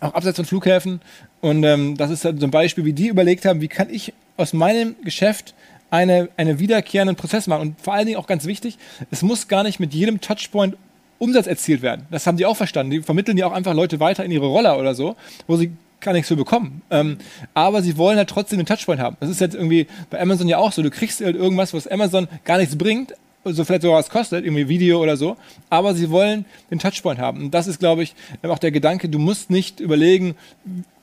auch 0.00 0.14
abseits 0.14 0.36
von 0.36 0.44
Flughäfen. 0.44 1.00
Und 1.40 1.64
ähm, 1.64 1.96
das 1.96 2.10
ist 2.10 2.24
halt 2.24 2.40
so 2.40 2.46
ein 2.46 2.50
Beispiel, 2.50 2.84
wie 2.84 2.92
die 2.92 3.08
überlegt 3.08 3.44
haben, 3.44 3.60
wie 3.60 3.68
kann 3.68 3.88
ich 3.90 4.12
aus 4.36 4.52
meinem 4.52 4.96
Geschäft 5.02 5.54
eine, 5.90 6.28
eine 6.36 6.58
wiederkehrenden 6.58 7.16
Prozess 7.16 7.46
machen. 7.46 7.62
Und 7.62 7.80
vor 7.80 7.94
allen 7.94 8.06
Dingen 8.06 8.18
auch 8.18 8.26
ganz 8.26 8.46
wichtig, 8.46 8.78
es 9.10 9.22
muss 9.22 9.48
gar 9.48 9.62
nicht 9.62 9.80
mit 9.80 9.94
jedem 9.94 10.20
Touchpoint 10.20 10.76
Umsatz 11.18 11.46
erzielt 11.46 11.82
werden. 11.82 12.06
Das 12.10 12.26
haben 12.26 12.36
die 12.36 12.46
auch 12.46 12.56
verstanden. 12.56 12.90
Die 12.90 13.02
vermitteln 13.02 13.38
ja 13.38 13.46
auch 13.46 13.52
einfach 13.52 13.74
Leute 13.74 14.00
weiter 14.00 14.24
in 14.24 14.30
ihre 14.30 14.46
Roller 14.46 14.78
oder 14.78 14.94
so, 14.94 15.16
wo 15.46 15.56
sie 15.56 15.72
gar 16.00 16.12
nichts 16.12 16.28
für 16.28 16.36
bekommen. 16.36 16.82
Ähm, 16.90 17.18
aber 17.54 17.82
sie 17.82 17.96
wollen 17.96 18.18
halt 18.18 18.28
trotzdem 18.28 18.58
den 18.58 18.66
Touchpoint 18.66 19.00
haben. 19.00 19.16
Das 19.20 19.30
ist 19.30 19.40
jetzt 19.40 19.54
irgendwie 19.54 19.86
bei 20.10 20.20
Amazon 20.20 20.48
ja 20.48 20.58
auch 20.58 20.72
so. 20.72 20.82
Du 20.82 20.90
kriegst 20.90 21.20
halt 21.20 21.36
irgendwas, 21.36 21.74
was 21.74 21.86
Amazon 21.86 22.28
gar 22.44 22.58
nichts 22.58 22.76
bringt, 22.76 23.14
so 23.44 23.64
vielleicht 23.64 23.82
sogar 23.82 23.98
was 23.98 24.10
kostet, 24.10 24.44
irgendwie 24.44 24.68
Video 24.68 25.00
oder 25.00 25.16
so, 25.16 25.36
aber 25.70 25.94
sie 25.94 26.10
wollen 26.10 26.44
den 26.70 26.78
Touchpoint 26.78 27.18
haben. 27.20 27.44
Und 27.44 27.54
das 27.54 27.66
ist, 27.66 27.78
glaube 27.78 28.02
ich, 28.02 28.14
auch 28.42 28.58
der 28.58 28.70
Gedanke, 28.70 29.08
du 29.08 29.18
musst 29.18 29.50
nicht 29.50 29.80
überlegen, 29.80 30.34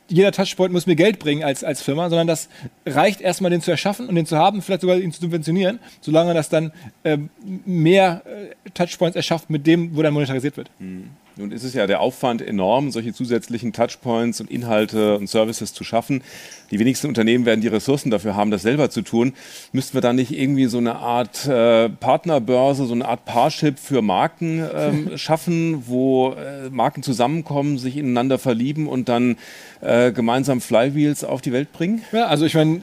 jeder 0.08 0.32
Touchpoint 0.32 0.74
muss 0.74 0.86
mir 0.86 0.96
Geld 0.96 1.20
bringen 1.20 1.44
als, 1.44 1.64
als 1.64 1.82
Firma, 1.82 2.10
sondern 2.10 2.28
das 2.28 2.50
reicht 2.86 3.22
erstmal, 3.22 3.52
den 3.52 3.62
zu 3.62 3.72
erschaffen 3.72 4.08
und 4.08 4.16
den 4.16 4.26
zu 4.26 4.38
haben, 4.38 4.62
vielleicht 4.62 4.82
sogar 4.82 4.98
ihn 4.98 5.12
zu 5.12 5.22
subventionieren, 5.22 5.80
solange 6.02 6.34
das 6.34 6.50
dann 6.50 6.72
äh, 7.04 7.18
mehr 7.66 8.22
äh, 8.26 8.70
Touchpoints 8.72 9.16
erschafft 9.16 9.50
mit 9.50 9.66
dem, 9.66 9.96
wo 9.96 10.02
dann 10.02 10.14
monetarisiert 10.14 10.58
wird. 10.58 10.70
Mhm. 10.80 11.10
Nun 11.36 11.52
ist 11.52 11.64
es 11.64 11.74
ja 11.74 11.88
der 11.88 12.00
Aufwand 12.00 12.42
enorm, 12.42 12.92
solche 12.92 13.14
zusätzlichen 13.14 13.74
Touchpoints 13.74 14.40
und 14.40 14.52
Inhalte 14.52 15.18
und 15.18 15.28
Services 15.28 15.74
zu 15.74 15.84
schaffen. 15.84 16.22
Die 16.70 16.80
wenigsten 16.80 17.08
Unternehmen 17.08 17.46
werden 17.46 17.62
die 17.62 17.68
Ressourcen 17.68 18.12
dafür 18.12 18.36
haben, 18.36 18.52
das 18.52 18.62
selber 18.62 18.90
zu 18.90 19.02
tun. 19.02 19.34
Müssten 19.72 19.96
wir 19.96 20.02
dann 20.02 20.16
nicht 20.16 20.32
irgendwie 20.32 20.66
so 20.66 20.78
eine 20.78 20.96
Art 20.96 21.46
äh, 21.48 21.90
Partnerbörse, 21.90 22.86
so 22.86 22.94
eine 22.94 23.08
Art 23.08 23.26
Parship 23.26 23.80
für 23.80 24.02
Marken 24.02 24.64
ähm, 24.76 25.12
schaffen, 25.18 25.84
wo 25.88 26.34
äh, 26.34 26.70
Marken 26.70 27.04
zusammenkommen, 27.04 27.78
sich 27.78 27.98
ineinander 27.98 28.40
verlieben 28.40 28.88
und 28.88 29.10
dann 29.10 29.38
äh, 29.82 30.12
gemeinsam 30.12 30.62
Flywheels 30.62 31.24
auf 31.24 31.42
die 31.42 31.52
Welt 31.52 31.74
bringen? 31.74 32.04
Ja, 32.12 32.28
also 32.28 32.46
ich 32.46 32.54
meine, 32.54 32.82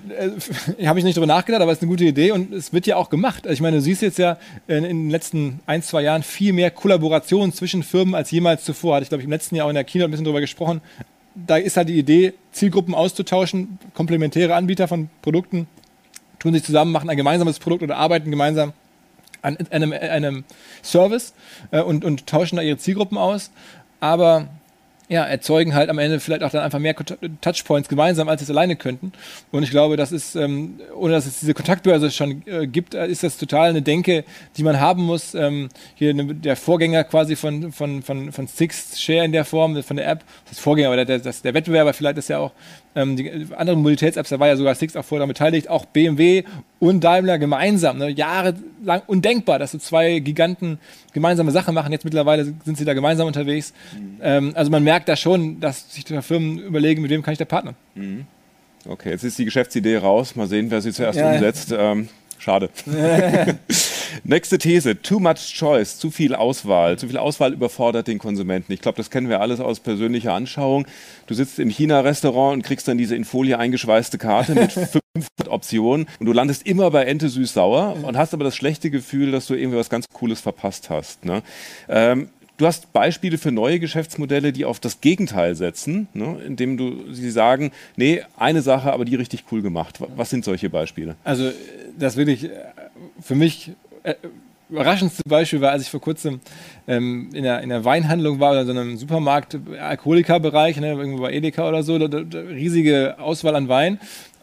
äh, 0.79 0.87
habe 0.87 0.99
ich 0.99 1.05
nicht 1.05 1.17
darüber 1.17 1.33
nachgedacht, 1.33 1.63
aber 1.63 1.73
es 1.73 1.79
ist 1.79 1.83
eine 1.83 1.91
gute 1.91 2.05
Idee 2.05 2.33
und 2.33 2.53
es 2.53 2.73
wird 2.73 2.87
ja 2.87 2.97
auch 2.97 3.11
gemacht. 3.11 3.45
Also 3.45 3.55
ich 3.55 3.61
meine, 3.61 3.77
du 3.77 3.83
siehst 3.83 4.03
jetzt 4.03 4.19
ja 4.19 4.39
in, 4.69 4.85
in 4.85 5.05
den 5.05 5.11
letzten 5.11 5.61
ein, 5.67 5.83
zwei 5.83 6.03
Jahren 6.03 6.23
viel 6.23 6.53
mehr 6.53 6.71
Kollaborationen 6.71 7.53
zwischen 7.53 7.83
Firmen 7.83 8.15
als 8.15 8.31
jemals 8.41 8.65
zuvor. 8.65 8.97
Hatte 8.97 9.05
ich, 9.05 9.09
glaube 9.11 9.21
ich, 9.21 9.27
im 9.27 9.31
letzten 9.31 9.55
Jahr 9.55 9.67
auch 9.67 9.71
in 9.71 9.75
der 9.75 9.85
Kino 9.85 10.05
ein 10.05 10.11
bisschen 10.11 10.25
darüber 10.25 10.41
gesprochen. 10.41 10.81
Da 11.35 11.57
ist 11.57 11.77
halt 11.77 11.89
die 11.89 11.99
Idee, 11.99 12.35
Zielgruppen 12.51 12.95
auszutauschen, 12.95 13.79
komplementäre 13.95 14.55
Anbieter 14.55 14.89
von 14.89 15.09
Produkten 15.23 15.69
tun 16.41 16.55
sich 16.55 16.65
zusammen, 16.65 16.91
machen 16.91 17.09
ein 17.09 17.17
gemeinsames 17.17 17.59
Produkt 17.59 17.83
oder 17.83 17.99
arbeiten 17.99 18.31
gemeinsam 18.31 18.73
an 19.43 19.57
einem, 19.71 19.93
einem 19.93 20.45
Service 20.83 21.35
äh, 21.71 21.81
und, 21.81 22.05
und 22.05 22.27
tauschen 22.27 22.57
da 22.57 22.63
ihre 22.63 22.79
Zielgruppen 22.79 23.19
aus. 23.19 23.51
Aber 24.01 24.49
ja, 25.11 25.25
erzeugen 25.25 25.75
halt 25.75 25.91
am 25.91 25.99
Ende 25.99 26.21
vielleicht 26.21 26.45
auch 26.45 26.51
dann 26.51 26.63
einfach 26.63 26.79
mehr 26.79 26.95
Touchpoints 27.41 27.89
gemeinsam, 27.89 28.29
als 28.29 28.41
sie 28.41 28.45
es 28.45 28.51
alleine 28.51 28.77
könnten. 28.77 29.13
Und 29.51 29.65
ich 29.65 29.71
glaube, 29.71 29.97
das 29.97 30.13
ist, 30.13 30.37
ähm, 30.37 30.79
ohne 30.95 31.15
dass 31.15 31.27
es 31.27 31.41
diese 31.41 31.53
Kontaktbörse 31.53 32.13
schon 32.13 32.43
äh, 32.47 32.69
gibt, 32.69 32.95
äh, 32.95 33.09
ist 33.09 33.25
das 33.25 33.37
total 33.37 33.71
eine 33.71 33.83
Denke, 33.83 34.25
die 34.57 34.63
man 34.63 34.79
haben 34.79 35.03
muss. 35.03 35.35
Ähm, 35.35 35.69
hier 35.97 36.15
ne, 36.15 36.33
der 36.37 36.55
Vorgänger 36.55 37.03
quasi 37.03 37.35
von, 37.35 37.73
von, 37.73 38.03
von, 38.03 38.31
von 38.31 38.47
Six 38.47 39.01
Share 39.01 39.25
in 39.25 39.33
der 39.33 39.45
Form, 39.45 39.83
von 39.83 39.97
der 39.97 40.09
App, 40.09 40.21
das 40.45 40.59
ist 40.59 40.61
Vorgänger, 40.61 40.91
aber 40.91 41.05
der, 41.05 41.19
das, 41.19 41.43
der 41.43 41.55
Wettbewerber 41.55 41.93
vielleicht 41.93 42.17
ist 42.17 42.29
ja 42.29 42.39
auch 42.39 42.53
ähm, 42.95 43.17
die 43.17 43.47
anderen 43.57 43.81
Mobilitäts-Apps, 43.81 44.31
da 44.31 44.41
war 44.41 44.49
ja 44.49 44.57
sogar 44.57 44.75
Six 44.75 44.97
auch 44.97 45.05
vorher 45.05 45.27
beteiligt, 45.27 45.69
auch 45.69 45.87
BMW 45.87 46.45
und 46.81 47.05
Daimler 47.05 47.39
gemeinsam, 47.39 47.99
ne, 47.99 48.11
jahrelang 48.11 49.03
undenkbar, 49.07 49.59
dass 49.59 49.73
so 49.73 49.79
zwei 49.79 50.19
Giganten 50.19 50.79
gemeinsame 51.13 51.53
Sachen 51.53 51.75
machen. 51.75 51.93
Jetzt 51.93 52.05
mittlerweile 52.05 52.53
sind 52.65 52.79
sie 52.79 52.85
da 52.85 52.95
gemeinsam 52.95 53.27
unterwegs. 53.27 53.73
Mhm. 53.93 54.19
Ähm, 54.23 54.53
also 54.55 54.71
man 54.71 54.83
merkt 54.83 55.00
da 55.07 55.17
schon, 55.17 55.61
dass 55.61 55.93
sich 55.93 56.05
die 56.05 56.21
Firmen 56.23 56.59
überlegen, 56.59 57.03
mit 57.03 57.11
wem 57.11 57.23
kann 57.23 57.33
ich 57.33 57.39
da 57.39 57.45
partnern. 57.45 57.77
Mhm. 57.95 58.27
Okay, 58.89 59.11
jetzt 59.11 59.25
ist 59.25 59.39
die 59.39 59.45
Geschäftsidee 59.45 59.99
raus. 59.99 60.37
Mal 60.37 60.47
sehen, 60.47 60.71
wer 60.71 60.81
sie 60.81 60.93
zuerst 60.93 61.19
ja, 61.19 61.33
umsetzt. 61.33 61.75
Ähm, 61.77 62.09
schade. 62.39 62.71
Nächste 64.25 64.59
These. 64.59 65.01
Too 65.03 65.21
much 65.21 65.55
choice, 65.55 65.99
zu 65.99 66.11
viel 66.11 66.35
Auswahl. 66.35 66.99
Zu 66.99 67.09
viel 67.09 67.19
Auswahl 67.19 67.53
überfordert 67.53 68.09
den 68.09 68.19
Konsumenten. 68.19 68.73
Ich 68.73 68.81
glaube, 68.81 68.97
das 68.97 69.11
kennen 69.11 69.29
wir 69.29 69.41
alles 69.41 69.61
aus 69.61 69.81
persönlicher 69.81 70.33
Anschauung. 70.33 70.87
Du 71.27 71.35
sitzt 71.35 71.59
im 71.59 71.69
China-Restaurant 71.69 72.55
und 72.55 72.63
kriegst 72.63 72.89
dann 72.89 72.99
diese 72.99 73.15
in 73.17 73.25
Folie 73.25 73.59
eingeschweißte 73.59 74.19
Karte 74.19 74.55
mit 74.55 74.73
500 74.73 75.01
Optionen 75.49 76.07
und 76.19 76.27
du 76.27 76.33
landest 76.33 76.67
immer 76.67 76.91
bei 76.91 77.05
Ente 77.05 77.29
süß-sauer 77.29 77.97
und 78.03 78.17
hast 78.17 78.33
aber 78.33 78.45
das 78.45 78.57
schlechte 78.57 78.91
Gefühl, 78.91 79.31
dass 79.33 79.47
du 79.47 79.55
irgendwie 79.55 79.79
was 79.79 79.91
ganz 79.91 80.07
Cooles 80.13 80.41
verpasst 80.41 80.89
hast. 80.91 81.25
Ne? 81.25 81.43
Ähm, 81.89 82.31
Du 82.61 82.67
hast 82.67 82.93
Beispiele 82.93 83.39
für 83.39 83.51
neue 83.51 83.81
Geschäftsmodelle, 83.81 84.53
die 84.53 84.67
auf 84.67 84.81
das 84.81 85.01
Gegenteil 85.01 85.55
setzen, 85.55 86.09
ne, 86.13 86.37
indem 86.47 86.77
du 86.77 87.11
sie 87.11 87.31
sagen, 87.31 87.73
nee, 87.97 88.23
eine 88.37 88.61
Sache, 88.61 88.93
aber 88.93 89.07
die 89.07 89.15
richtig 89.15 89.45
cool 89.51 89.63
gemacht. 89.63 89.99
Was 90.15 90.29
sind 90.29 90.45
solche 90.45 90.69
Beispiele? 90.69 91.17
Also 91.25 91.53
das 91.99 92.19
wirklich 92.19 92.45
äh, 92.45 92.51
für 93.23 93.35
mich 93.35 93.73
äh, 94.03 94.13
überraschendste 94.69 95.23
Beispiel 95.27 95.63
war, 95.63 95.71
als 95.71 95.85
ich 95.85 95.89
vor 95.89 96.03
kurzem 96.03 96.41
ähm, 96.87 97.31
in, 97.33 97.45
der, 97.45 97.63
in 97.63 97.71
der 97.71 97.87
Weinhandlung 97.87 98.41
war 98.41 98.51
oder 98.51 98.61
in 98.61 98.67
so 98.67 98.73
einem 98.73 98.97
Supermarkt, 98.99 99.59
Alkoholikerbereich, 99.81 100.77
ne, 100.81 100.93
irgendwo 100.93 101.23
bei 101.23 101.33
Edeka 101.33 101.67
oder 101.67 101.83
so, 101.83 101.99
da, 101.99 102.09
da, 102.09 102.41
riesige 102.41 103.17
Auswahl 103.19 103.57
an 103.57 103.69
Wein. 103.69 103.99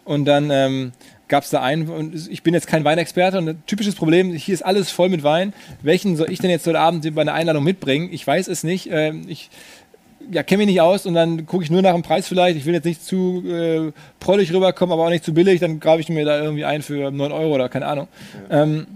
Und 0.05 0.25
dann 0.25 0.49
ähm, 0.49 0.91
gab 1.27 1.43
es 1.43 1.49
da 1.49 1.61
einen, 1.61 1.89
und 1.89 2.29
ich 2.29 2.43
bin 2.43 2.53
jetzt 2.53 2.67
kein 2.67 2.83
Weinexperte 2.83 3.37
und 3.37 3.49
ein 3.49 3.63
typisches 3.65 3.95
Problem, 3.95 4.33
hier 4.33 4.53
ist 4.53 4.61
alles 4.61 4.91
voll 4.91 5.09
mit 5.09 5.23
Wein. 5.23 5.53
Welchen 5.81 6.15
soll 6.15 6.31
ich 6.31 6.39
denn 6.39 6.49
jetzt 6.49 6.65
heute 6.67 6.79
Abend 6.79 7.13
bei 7.15 7.21
einer 7.21 7.33
Einladung 7.33 7.63
mitbringen? 7.63 8.09
Ich 8.11 8.25
weiß 8.25 8.47
es 8.47 8.63
nicht. 8.63 8.89
Ähm, 8.91 9.25
ich 9.27 9.49
ja, 10.31 10.43
kenne 10.43 10.59
mich 10.59 10.67
nicht 10.67 10.81
aus 10.81 11.05
und 11.05 11.13
dann 11.13 11.45
gucke 11.45 11.63
ich 11.63 11.71
nur 11.71 11.81
nach 11.81 11.93
dem 11.93 12.03
Preis 12.03 12.27
vielleicht. 12.27 12.57
Ich 12.57 12.65
will 12.65 12.73
jetzt 12.73 12.85
nicht 12.85 13.03
zu 13.03 13.43
äh, 13.47 13.91
prollig 14.19 14.53
rüberkommen, 14.53 14.91
aber 14.93 15.05
auch 15.05 15.09
nicht 15.09 15.23
zu 15.23 15.33
billig. 15.33 15.59
Dann 15.59 15.79
grabe 15.79 16.01
ich 16.01 16.09
mir 16.09 16.25
da 16.25 16.41
irgendwie 16.41 16.65
ein 16.65 16.81
für 16.81 17.11
9 17.11 17.31
Euro 17.31 17.55
oder 17.55 17.69
keine 17.69 17.87
Ahnung. 17.87 18.07
Ja. 18.49 18.63
Ähm, 18.63 18.87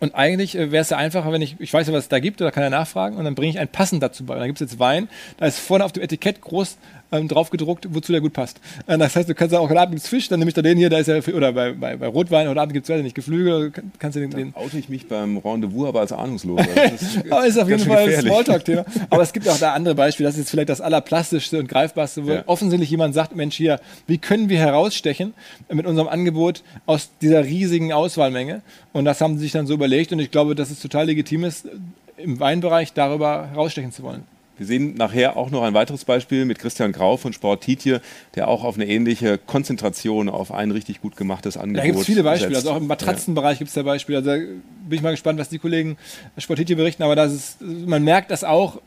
Und 0.00 0.16
eigentlich 0.16 0.56
äh, 0.56 0.72
wäre 0.72 0.82
es 0.82 0.90
ja 0.90 0.96
einfacher, 0.96 1.30
wenn 1.32 1.42
ich, 1.42 1.56
ich 1.60 1.72
weiß 1.72 1.86
ja, 1.86 1.92
was 1.92 2.04
es 2.04 2.08
da 2.08 2.18
gibt, 2.18 2.42
oder 2.42 2.50
kann 2.50 2.64
er 2.64 2.70
nachfragen, 2.70 3.16
und 3.16 3.24
dann 3.24 3.36
bringe 3.36 3.50
ich 3.50 3.58
ein 3.60 3.68
passend 3.68 4.02
dazu 4.02 4.24
bei. 4.24 4.34
Und 4.34 4.40
da 4.40 4.46
gibt 4.46 4.60
es 4.60 4.68
jetzt 4.68 4.80
Wein, 4.80 5.08
da 5.36 5.46
ist 5.46 5.60
vorne 5.60 5.84
auf 5.84 5.92
dem 5.92 6.02
Etikett 6.02 6.40
groß 6.40 6.76
ähm, 7.12 7.28
drauf 7.28 7.50
gedruckt, 7.50 7.86
wozu 7.90 8.12
der 8.12 8.20
gut 8.20 8.32
passt. 8.32 8.60
Äh, 8.86 8.98
das 8.98 9.14
heißt, 9.14 9.28
du 9.28 9.34
kannst 9.34 9.54
auch, 9.54 9.68
heute 9.68 9.80
Abend 9.80 9.94
gibt 9.94 10.06
Fisch, 10.06 10.28
dann 10.28 10.38
nehme 10.38 10.48
ich 10.48 10.54
da 10.54 10.62
den 10.62 10.78
hier, 10.78 10.90
da 10.90 10.98
ist 10.98 11.06
ja, 11.06 11.18
oder 11.34 11.52
bei, 11.52 11.72
bei, 11.72 11.96
bei 11.96 12.06
Rotwein, 12.06 12.48
heute 12.48 12.60
Abend 12.60 12.72
gibt 12.72 12.88
es 12.88 13.02
nicht 13.02 13.14
Geflügel, 13.14 13.72
kannst 13.98 14.16
du 14.16 14.20
den, 14.20 14.30
den 14.30 14.54
oute 14.54 14.78
ich 14.78 14.88
mich 14.88 15.06
beim 15.06 15.36
Rendezvous 15.38 15.88
aber 15.88 16.00
als 16.00 16.12
ahnungslos. 16.12 16.60
Ist 16.92 17.30
aber 17.30 17.46
ist 17.46 17.58
auf 17.58 17.68
jeden 17.68 17.84
Fall 17.84 18.08
ein 18.08 18.20
Smalltalk-Thema. 18.20 18.84
Aber 19.10 19.22
es 19.22 19.32
gibt 19.32 19.48
auch 19.48 19.58
da 19.58 19.72
andere 19.72 19.94
Beispiele, 19.94 20.28
das 20.28 20.34
ist 20.34 20.40
jetzt 20.40 20.50
vielleicht 20.50 20.68
das 20.68 20.80
allerplastischste 20.80 21.58
und 21.58 21.68
greifbarste, 21.68 22.26
wo 22.26 22.32
ja. 22.32 22.42
offensichtlich 22.46 22.90
jemand 22.90 23.14
sagt, 23.14 23.36
Mensch 23.36 23.56
hier, 23.56 23.80
wie 24.06 24.18
können 24.18 24.48
wir 24.48 24.58
herausstechen 24.58 25.34
mit 25.70 25.86
unserem 25.86 26.08
Angebot 26.08 26.62
aus 26.86 27.10
dieser 27.20 27.44
riesigen 27.44 27.92
Auswahlmenge? 27.92 28.62
Und 28.92 29.04
das 29.04 29.20
haben 29.20 29.36
sie 29.36 29.44
sich 29.44 29.52
dann 29.52 29.66
so 29.66 29.74
überlegt 29.74 30.12
und 30.12 30.18
ich 30.18 30.30
glaube, 30.30 30.54
dass 30.54 30.70
es 30.70 30.80
total 30.80 31.06
legitim 31.06 31.44
ist, 31.44 31.68
im 32.16 32.40
Weinbereich 32.40 32.92
darüber 32.92 33.48
herausstechen 33.48 33.92
zu 33.92 34.02
wollen. 34.02 34.24
Wir 34.62 34.66
sehen 34.68 34.94
nachher 34.94 35.36
auch 35.36 35.50
noch 35.50 35.64
ein 35.64 35.74
weiteres 35.74 36.04
Beispiel 36.04 36.44
mit 36.44 36.60
Christian 36.60 36.92
Grau 36.92 37.16
von 37.16 37.32
Sport 37.32 37.64
Tietje, 37.64 38.00
der 38.36 38.46
auch 38.46 38.62
auf 38.62 38.76
eine 38.76 38.86
ähnliche 38.86 39.38
Konzentration 39.38 40.28
auf 40.28 40.52
ein 40.52 40.70
richtig 40.70 41.00
gut 41.00 41.16
gemachtes 41.16 41.56
Angebot 41.56 41.82
Da 41.82 41.86
gibt 41.86 41.98
es 41.98 42.06
viele 42.06 42.22
Beispiele, 42.22 42.54
setzt. 42.54 42.66
also 42.66 42.76
auch 42.76 42.80
im 42.80 42.86
Matratzenbereich 42.86 43.58
gibt 43.58 43.68
es 43.68 43.74
da 43.74 43.82
Beispiele. 43.82 44.18
Also 44.18 44.30
da 44.30 44.36
bin 44.36 44.60
ich 44.92 45.02
mal 45.02 45.10
gespannt, 45.10 45.40
was 45.40 45.48
die 45.48 45.58
Kollegen 45.58 45.96
Sport 46.38 46.60
Tietje 46.60 46.76
berichten, 46.76 47.02
aber 47.02 47.16
das 47.16 47.32
ist, 47.32 47.60
man 47.60 48.04
merkt 48.04 48.30
das 48.30 48.44
auch, 48.44 48.80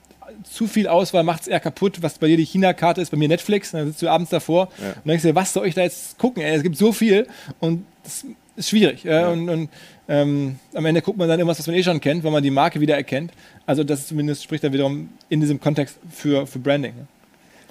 zu 0.43 0.67
viel 0.67 0.87
Auswahl 0.87 1.23
macht 1.23 1.41
es 1.41 1.47
eher 1.47 1.59
kaputt. 1.59 1.97
Was 2.01 2.17
bei 2.17 2.27
dir 2.27 2.37
die 2.37 2.45
China-Karte 2.45 3.01
ist, 3.01 3.09
bei 3.09 3.17
mir 3.17 3.27
Netflix. 3.27 3.71
Dann 3.71 3.87
sitzt 3.87 4.01
du 4.01 4.07
abends 4.07 4.31
davor 4.31 4.69
ja. 4.81 4.93
und 4.93 5.07
denkst 5.07 5.23
dir, 5.23 5.35
was 5.35 5.53
soll 5.53 5.67
ich 5.67 5.75
da 5.75 5.81
jetzt 5.81 6.17
gucken? 6.17 6.41
Ey, 6.41 6.55
es 6.55 6.63
gibt 6.63 6.77
so 6.77 6.91
viel 6.91 7.27
und 7.59 7.85
das 8.03 8.25
ist 8.55 8.69
schwierig. 8.69 9.03
Ja. 9.03 9.29
Und, 9.29 9.49
und 9.49 9.69
ähm, 10.07 10.59
am 10.73 10.85
Ende 10.85 11.01
guckt 11.01 11.17
man 11.17 11.27
dann 11.27 11.39
irgendwas, 11.39 11.59
was 11.59 11.67
man 11.67 11.75
eh 11.75 11.83
schon 11.83 11.99
kennt, 11.99 12.23
weil 12.23 12.31
man 12.31 12.43
die 12.43 12.51
Marke 12.51 12.79
wieder 12.79 12.95
erkennt. 12.95 13.31
Also 13.65 13.83
das 13.83 14.07
zumindest 14.07 14.43
spricht 14.43 14.63
dann 14.63 14.73
wiederum 14.73 15.09
in 15.29 15.41
diesem 15.41 15.59
Kontext 15.59 15.97
für, 16.11 16.45
für 16.45 16.59
Branding. 16.59 16.95
Ne? 16.95 17.07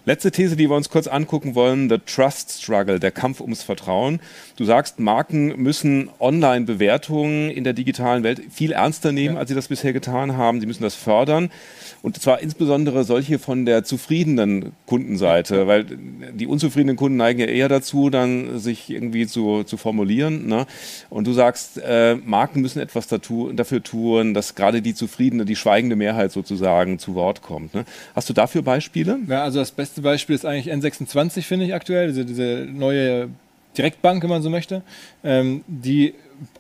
Letzte 0.07 0.31
These, 0.31 0.55
die 0.55 0.69
wir 0.69 0.77
uns 0.77 0.91
kurz 0.91 1.07
angucken 1.07 1.55
wollen, 1.55 1.89
the 1.89 1.97
Trust 1.97 2.63
Struggle, 2.63 3.01
der 3.01 3.11
Kampf 3.11 3.41
ums 3.41 3.63
Vertrauen. 3.63 4.21
Du 4.57 4.67
sagst, 4.67 5.01
Marken 5.01 5.57
müssen 5.57 6.11
Online-Bewertungen 6.21 7.51
in 7.51 7.65
der 7.65 7.73
digitalen 7.73 8.23
Welt 8.23 8.43
viel 8.51 8.73
ernster 8.73 9.13
nehmen, 9.13 9.37
ja. 9.37 9.41
als 9.41 9.49
sie 9.49 9.55
das 9.55 9.69
bisher 9.69 9.95
getan 9.95 10.37
haben. 10.37 10.61
Sie 10.61 10.67
müssen 10.67 10.83
das 10.83 10.95
fördern. 10.95 11.51
Und 12.03 12.21
zwar 12.21 12.41
insbesondere 12.41 13.05
solche 13.05 13.39
von 13.39 13.65
der 13.65 13.83
zufriedenen 13.83 14.73
Kundenseite, 14.85 15.67
weil 15.67 15.87
die 16.35 16.47
unzufriedenen 16.47 16.97
Kunden 16.97 17.17
neigen 17.17 17.41
ja 17.41 17.47
eher 17.47 17.71
dazu, 17.71 18.11
dann 18.11 18.59
sich 18.59 18.91
irgendwie 18.91 19.27
zu, 19.27 19.65
zu 19.65 19.79
formulieren. 19.79 20.47
Ne? 20.47 20.67
Und 21.09 21.27
du 21.27 21.33
sagst, 21.33 21.79
äh, 21.79 22.17
Marken 22.17 22.61
müssen 22.61 22.81
etwas 22.81 23.07
dazu, 23.07 23.51
dafür 23.55 23.83
tun, 23.83 24.35
dass 24.35 24.55
gerade 24.55 24.83
die 24.83 24.95
zufriedene, 24.95 25.47
die 25.47 25.57
schweigende 25.57 25.97
Mehrheit 25.97 26.31
sozusagen 26.31 26.99
zu 26.99 27.15
Wort 27.15 27.41
kommt. 27.41 27.73
Ne? 27.73 27.87
Hast 28.15 28.29
du 28.29 28.35
dafür 28.35 28.61
Beispiele? 28.61 29.19
Ja, 29.27 29.43
also 29.45 29.61
das 29.61 29.71
beste 29.71 29.94
Beispiel 30.03 30.35
ist 30.35 30.45
eigentlich 30.45 30.73
N26, 30.73 31.43
finde 31.43 31.67
ich 31.67 31.75
aktuell, 31.75 32.09
diese, 32.09 32.25
diese 32.25 32.67
neue 32.71 33.29
Direktbank, 33.77 34.23
wenn 34.23 34.31
man 34.31 34.43
so 34.43 34.51
möchte, 34.51 34.83
ähm, 35.23 35.65
die 35.67 36.15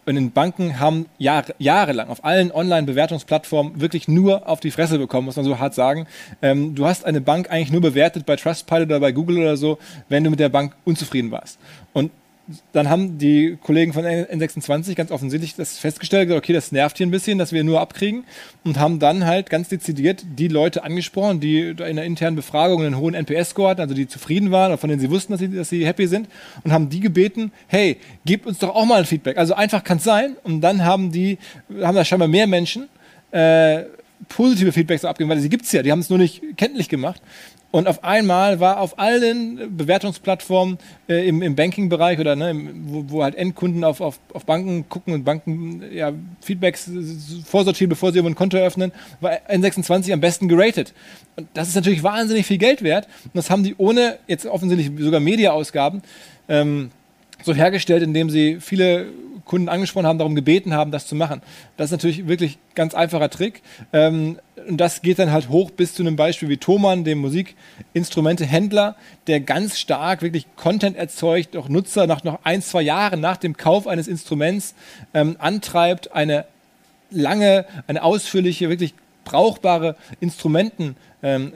in 0.06 0.14
den 0.14 0.30
Banken 0.30 0.78
haben 0.78 1.06
Jahr, 1.18 1.44
jahrelang 1.58 2.08
auf 2.08 2.24
allen 2.24 2.52
Online-Bewertungsplattformen 2.52 3.80
wirklich 3.80 4.08
nur 4.08 4.48
auf 4.48 4.60
die 4.60 4.70
Fresse 4.70 4.98
bekommen, 4.98 5.26
muss 5.26 5.36
man 5.36 5.44
so 5.44 5.58
hart 5.58 5.74
sagen. 5.74 6.06
Ähm, 6.42 6.74
du 6.74 6.86
hast 6.86 7.04
eine 7.04 7.20
Bank 7.20 7.50
eigentlich 7.50 7.72
nur 7.72 7.80
bewertet 7.80 8.26
bei 8.26 8.36
Trustpilot 8.36 8.86
oder 8.86 9.00
bei 9.00 9.12
Google 9.12 9.38
oder 9.38 9.56
so, 9.56 9.78
wenn 10.08 10.24
du 10.24 10.30
mit 10.30 10.40
der 10.40 10.48
Bank 10.48 10.74
unzufrieden 10.84 11.30
warst. 11.30 11.58
Und 11.92 12.10
dann 12.72 12.90
haben 12.90 13.16
die 13.16 13.56
Kollegen 13.62 13.94
von 13.94 14.04
N26 14.04 14.94
ganz 14.94 15.10
offensichtlich 15.10 15.54
das 15.54 15.78
festgestellt, 15.78 16.30
okay, 16.30 16.52
das 16.52 16.72
nervt 16.72 16.98
hier 16.98 17.06
ein 17.06 17.10
bisschen, 17.10 17.38
dass 17.38 17.52
wir 17.52 17.64
nur 17.64 17.80
abkriegen 17.80 18.24
und 18.64 18.78
haben 18.78 18.98
dann 18.98 19.24
halt 19.24 19.48
ganz 19.48 19.68
dezidiert 19.68 20.24
die 20.38 20.48
Leute 20.48 20.84
angesprochen, 20.84 21.40
die 21.40 21.60
in 21.60 21.76
der 21.96 22.04
internen 22.04 22.36
Befragung 22.36 22.82
einen 22.82 22.98
hohen 22.98 23.14
NPS-Score 23.14 23.70
hatten, 23.70 23.80
also 23.80 23.94
die 23.94 24.08
zufrieden 24.08 24.50
waren 24.50 24.72
oder 24.72 24.78
von 24.78 24.90
denen 24.90 25.00
sie 25.00 25.10
wussten, 25.10 25.32
dass 25.32 25.40
sie, 25.40 25.48
dass 25.48 25.70
sie 25.70 25.86
happy 25.86 26.06
sind 26.06 26.28
und 26.64 26.72
haben 26.72 26.90
die 26.90 27.00
gebeten, 27.00 27.50
hey, 27.66 27.96
gebt 28.26 28.46
uns 28.46 28.58
doch 28.58 28.74
auch 28.74 28.84
mal 28.84 28.98
ein 28.98 29.06
Feedback. 29.06 29.38
Also 29.38 29.54
einfach 29.54 29.82
kann 29.82 29.96
es 29.96 30.04
sein 30.04 30.36
und 30.42 30.60
dann 30.60 30.84
haben 30.84 31.12
die, 31.12 31.38
haben 31.80 31.96
da 31.96 32.04
scheinbar 32.04 32.28
mehr 32.28 32.46
Menschen 32.46 32.88
äh, 33.30 33.84
positive 34.28 34.72
Feedbacks 34.72 35.04
abgegeben, 35.04 35.30
weil 35.30 35.40
sie 35.40 35.48
gibt 35.48 35.64
es 35.64 35.72
ja, 35.72 35.82
die 35.82 35.92
haben 35.92 36.00
es 36.00 36.10
nur 36.10 36.18
nicht 36.18 36.42
kenntlich 36.56 36.88
gemacht. 36.88 37.20
Und 37.74 37.88
auf 37.88 38.04
einmal 38.04 38.60
war 38.60 38.78
auf 38.78 39.00
allen 39.00 39.76
Bewertungsplattformen 39.76 40.78
äh, 41.08 41.26
im, 41.26 41.42
im 41.42 41.56
Banking-Bereich 41.56 42.20
oder 42.20 42.36
ne, 42.36 42.54
wo, 42.84 43.04
wo, 43.08 43.24
halt 43.24 43.34
Endkunden 43.34 43.82
auf, 43.82 44.00
auf, 44.00 44.20
auf 44.32 44.44
Banken 44.46 44.88
gucken 44.88 45.12
und 45.12 45.24
Banken 45.24 45.82
ja, 45.92 46.12
Feedbacks 46.40 46.88
vorsortieren, 47.44 47.88
bevor 47.88 48.12
sie 48.12 48.20
ein 48.20 48.36
Konto 48.36 48.56
eröffnen, 48.56 48.92
war 49.20 49.32
N26 49.48 50.12
am 50.12 50.20
besten 50.20 50.46
geratet. 50.46 50.94
Und 51.34 51.48
das 51.54 51.66
ist 51.66 51.74
natürlich 51.74 52.04
wahnsinnig 52.04 52.46
viel 52.46 52.58
Geld 52.58 52.84
wert. 52.84 53.08
Und 53.24 53.34
das 53.34 53.50
haben 53.50 53.64
die 53.64 53.74
ohne 53.76 54.20
jetzt 54.28 54.46
offensichtlich 54.46 54.92
sogar 54.96 55.18
Media-Ausgaben 55.18 56.02
ähm, 56.48 56.92
so 57.42 57.54
hergestellt, 57.54 58.02
indem 58.02 58.30
sie 58.30 58.58
viele 58.60 59.06
Kunden 59.44 59.68
angesprochen 59.68 60.06
haben, 60.06 60.18
darum 60.18 60.34
gebeten 60.34 60.72
haben, 60.72 60.90
das 60.90 61.06
zu 61.06 61.14
machen. 61.14 61.42
Das 61.76 61.86
ist 61.86 61.92
natürlich 61.92 62.26
wirklich 62.26 62.58
ganz 62.74 62.94
einfacher 62.94 63.28
Trick. 63.28 63.62
Ähm, 63.92 64.38
und 64.66 64.78
das 64.78 65.02
geht 65.02 65.18
dann 65.18 65.32
halt 65.32 65.48
hoch 65.50 65.70
bis 65.70 65.94
zu 65.94 66.02
einem 66.02 66.16
Beispiel 66.16 66.48
wie 66.48 66.56
Thomann, 66.56 67.04
dem 67.04 67.18
Musikinstrumentehändler, 67.18 68.96
der 69.26 69.40
ganz 69.40 69.78
stark 69.78 70.22
wirklich 70.22 70.46
Content 70.56 70.96
erzeugt, 70.96 71.56
auch 71.56 71.68
Nutzer 71.68 72.06
nach 72.06 72.24
noch 72.24 72.40
ein, 72.44 72.62
zwei 72.62 72.82
Jahren 72.82 73.20
nach 73.20 73.36
dem 73.36 73.56
Kauf 73.56 73.86
eines 73.86 74.08
Instruments 74.08 74.74
ähm, 75.12 75.36
antreibt, 75.38 76.12
eine 76.12 76.46
lange, 77.10 77.66
eine 77.86 78.02
ausführliche, 78.02 78.70
wirklich 78.70 78.94
brauchbare 79.24 79.96
Instrumenten 80.20 80.96
ähm, 81.24 81.52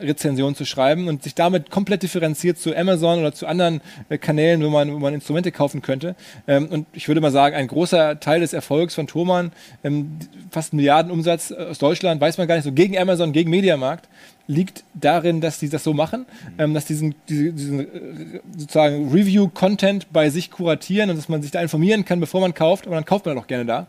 zu 0.54 0.64
schreiben 0.64 1.08
und 1.08 1.22
sich 1.22 1.34
damit 1.34 1.70
komplett 1.70 2.02
differenziert 2.02 2.58
zu 2.58 2.74
Amazon 2.74 3.20
oder 3.20 3.32
zu 3.32 3.46
anderen 3.46 3.82
äh, 4.08 4.16
Kanälen, 4.16 4.64
wo 4.64 4.70
man, 4.70 4.92
wo 4.94 4.98
man 4.98 5.14
Instrumente 5.14 5.52
kaufen 5.52 5.82
könnte. 5.82 6.16
Ähm, 6.46 6.68
und 6.68 6.86
ich 6.94 7.06
würde 7.06 7.20
mal 7.20 7.30
sagen, 7.30 7.54
ein 7.54 7.68
großer 7.68 8.18
Teil 8.18 8.40
des 8.40 8.54
Erfolgs 8.54 8.94
von 8.94 9.06
Thomann, 9.06 9.52
ähm, 9.84 10.18
fast 10.50 10.72
Milliardenumsatz 10.72 11.52
aus 11.52 11.78
Deutschland, 11.78 12.20
weiß 12.20 12.38
man 12.38 12.48
gar 12.48 12.54
nicht 12.54 12.64
so, 12.64 12.72
gegen 12.72 12.96
Amazon, 12.96 13.32
gegen 13.32 13.50
Mediamarkt, 13.50 14.08
liegt 14.46 14.84
darin, 14.94 15.42
dass 15.42 15.58
die 15.58 15.68
das 15.68 15.84
so 15.84 15.92
machen, 15.92 16.24
ähm, 16.58 16.72
dass 16.72 16.86
diesen, 16.86 17.14
diese, 17.28 17.52
diesen 17.52 17.80
äh, 17.80 18.40
sozusagen 18.56 19.10
Review-Content 19.10 20.10
bei 20.10 20.30
sich 20.30 20.50
kuratieren 20.50 21.10
und 21.10 21.16
dass 21.16 21.28
man 21.28 21.42
sich 21.42 21.50
da 21.50 21.60
informieren 21.60 22.06
kann, 22.06 22.18
bevor 22.18 22.40
man 22.40 22.54
kauft, 22.54 22.86
aber 22.86 22.96
dann 22.96 23.04
kauft 23.04 23.26
man 23.26 23.36
auch 23.36 23.46
gerne 23.46 23.66
da. 23.66 23.86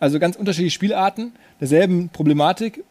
Also 0.00 0.18
ganz 0.18 0.34
unterschiedliche 0.34 0.74
Spielarten, 0.74 1.32
derselben 1.60 2.08
Problematik, 2.08 2.82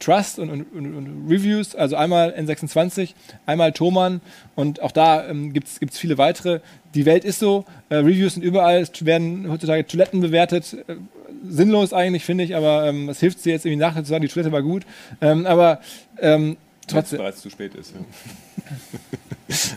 Trust 0.00 0.38
und, 0.38 0.50
und, 0.50 0.64
und, 0.72 1.26
Reviews, 1.28 1.76
also 1.76 1.94
einmal 1.94 2.34
N26, 2.36 3.10
einmal 3.46 3.72
Thomann 3.72 4.20
und 4.56 4.82
auch 4.82 4.92
da 4.92 5.28
ähm, 5.28 5.52
gibt 5.52 5.68
es 5.68 5.98
viele 5.98 6.18
weitere. 6.18 6.60
Die 6.94 7.06
Welt 7.06 7.24
ist 7.24 7.38
so, 7.38 7.64
äh, 7.90 7.96
Reviews 7.96 8.34
sind 8.34 8.42
überall, 8.42 8.80
es 8.80 9.04
werden 9.04 9.48
heutzutage 9.50 9.86
Toiletten 9.86 10.20
bewertet. 10.20 10.76
Äh, 10.88 10.96
sinnlos 11.48 11.92
eigentlich, 11.92 12.24
finde 12.24 12.44
ich, 12.44 12.56
aber 12.56 12.86
ähm, 12.86 13.06
was 13.06 13.20
hilft 13.20 13.40
sie 13.40 13.50
jetzt 13.50 13.64
irgendwie 13.64 13.84
nachher 13.84 14.02
zu 14.02 14.10
sagen, 14.10 14.22
die 14.22 14.28
Toilette 14.28 14.52
war 14.52 14.62
gut. 14.62 14.84
Ähm, 15.20 15.46
aber 15.46 15.80
ähm, 16.18 16.56
trotzdem. 16.86 17.20
Weil 17.20 17.32
es 17.32 17.40
zu 17.40 17.50
spät 17.50 17.74
ist. 17.74 17.94
Ja. 17.94 18.00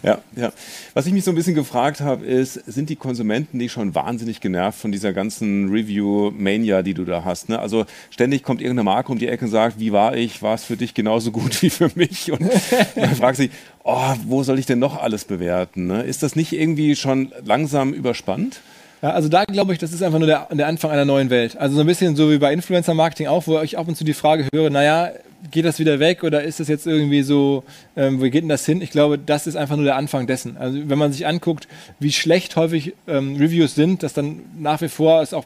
ja, 0.03 0.19
ja. 0.35 0.51
Was 0.93 1.05
ich 1.05 1.13
mich 1.13 1.23
so 1.23 1.31
ein 1.31 1.35
bisschen 1.35 1.55
gefragt 1.55 2.01
habe, 2.01 2.25
ist, 2.25 2.53
sind 2.53 2.89
die 2.89 2.97
Konsumenten 2.97 3.57
nicht 3.57 3.71
schon 3.71 3.95
wahnsinnig 3.95 4.41
genervt 4.41 4.77
von 4.77 4.91
dieser 4.91 5.13
ganzen 5.13 5.69
Review-Mania, 5.69 6.81
die 6.81 6.93
du 6.93 7.05
da 7.05 7.23
hast? 7.23 7.47
Ne? 7.47 7.57
Also 7.57 7.85
ständig 8.09 8.43
kommt 8.43 8.61
irgendeine 8.61 8.83
Marke 8.83 9.11
um 9.13 9.17
die 9.17 9.29
Ecke 9.29 9.45
und 9.45 9.51
sagt, 9.51 9.79
wie 9.79 9.93
war 9.93 10.15
ich? 10.17 10.41
War 10.41 10.55
es 10.55 10.65
für 10.65 10.75
dich 10.75 10.93
genauso 10.93 11.31
gut 11.31 11.61
wie 11.61 11.69
für 11.69 11.89
mich? 11.95 12.31
Und 12.31 12.41
man 12.95 13.15
fragt 13.15 13.37
sich, 13.37 13.51
oh, 13.83 14.13
wo 14.25 14.43
soll 14.43 14.59
ich 14.59 14.65
denn 14.65 14.79
noch 14.79 15.01
alles 15.01 15.23
bewerten? 15.23 15.87
Ne? 15.87 16.03
Ist 16.03 16.21
das 16.21 16.35
nicht 16.35 16.51
irgendwie 16.51 16.97
schon 16.97 17.31
langsam 17.45 17.93
überspannt? 17.93 18.59
Ja, 19.01 19.11
also 19.11 19.29
da 19.29 19.45
glaube 19.45 19.73
ich, 19.73 19.79
das 19.79 19.93
ist 19.93 20.03
einfach 20.03 20.19
nur 20.19 20.27
der, 20.27 20.47
der 20.51 20.67
Anfang 20.67 20.91
einer 20.91 21.05
neuen 21.05 21.29
Welt. 21.29 21.57
Also 21.57 21.75
so 21.75 21.81
ein 21.81 21.87
bisschen 21.87 22.15
so 22.15 22.29
wie 22.29 22.37
bei 22.37 22.53
Influencer-Marketing 22.53 23.27
auch, 23.27 23.47
wo 23.47 23.61
ich 23.61 23.77
ab 23.77 23.87
und 23.87 23.95
zu 23.95 24.03
die 24.03 24.13
Frage 24.13 24.47
höre, 24.53 24.69
naja, 24.69 25.11
geht 25.51 25.65
das 25.65 25.79
wieder 25.79 25.99
weg 25.99 26.23
oder 26.23 26.43
ist 26.43 26.59
das 26.59 26.67
jetzt 26.67 26.87
irgendwie 26.87 27.23
so, 27.23 27.63
ähm, 27.95 28.19
wo 28.19 28.23
geht 28.23 28.43
denn 28.43 28.49
das 28.49 28.65
hin? 28.65 28.81
Ich 28.81 28.91
glaube, 28.91 29.17
das 29.17 29.47
ist 29.47 29.55
einfach 29.55 29.75
nur 29.75 29.85
der 29.85 29.95
Anfang 29.95 30.27
dessen. 30.27 30.57
Also 30.57 30.77
wenn 30.89 30.97
man 30.97 31.11
sich 31.11 31.27
anguckt, 31.27 31.67
wie 31.99 32.11
schlecht 32.11 32.55
häufig 32.55 32.93
ähm, 33.07 33.35
Reviews 33.35 33.75
sind, 33.75 34.03
dass 34.03 34.13
dann 34.13 34.41
nach 34.57 34.81
wie 34.81 34.89
vor 34.89 35.21
es 35.21 35.33
auch 35.33 35.45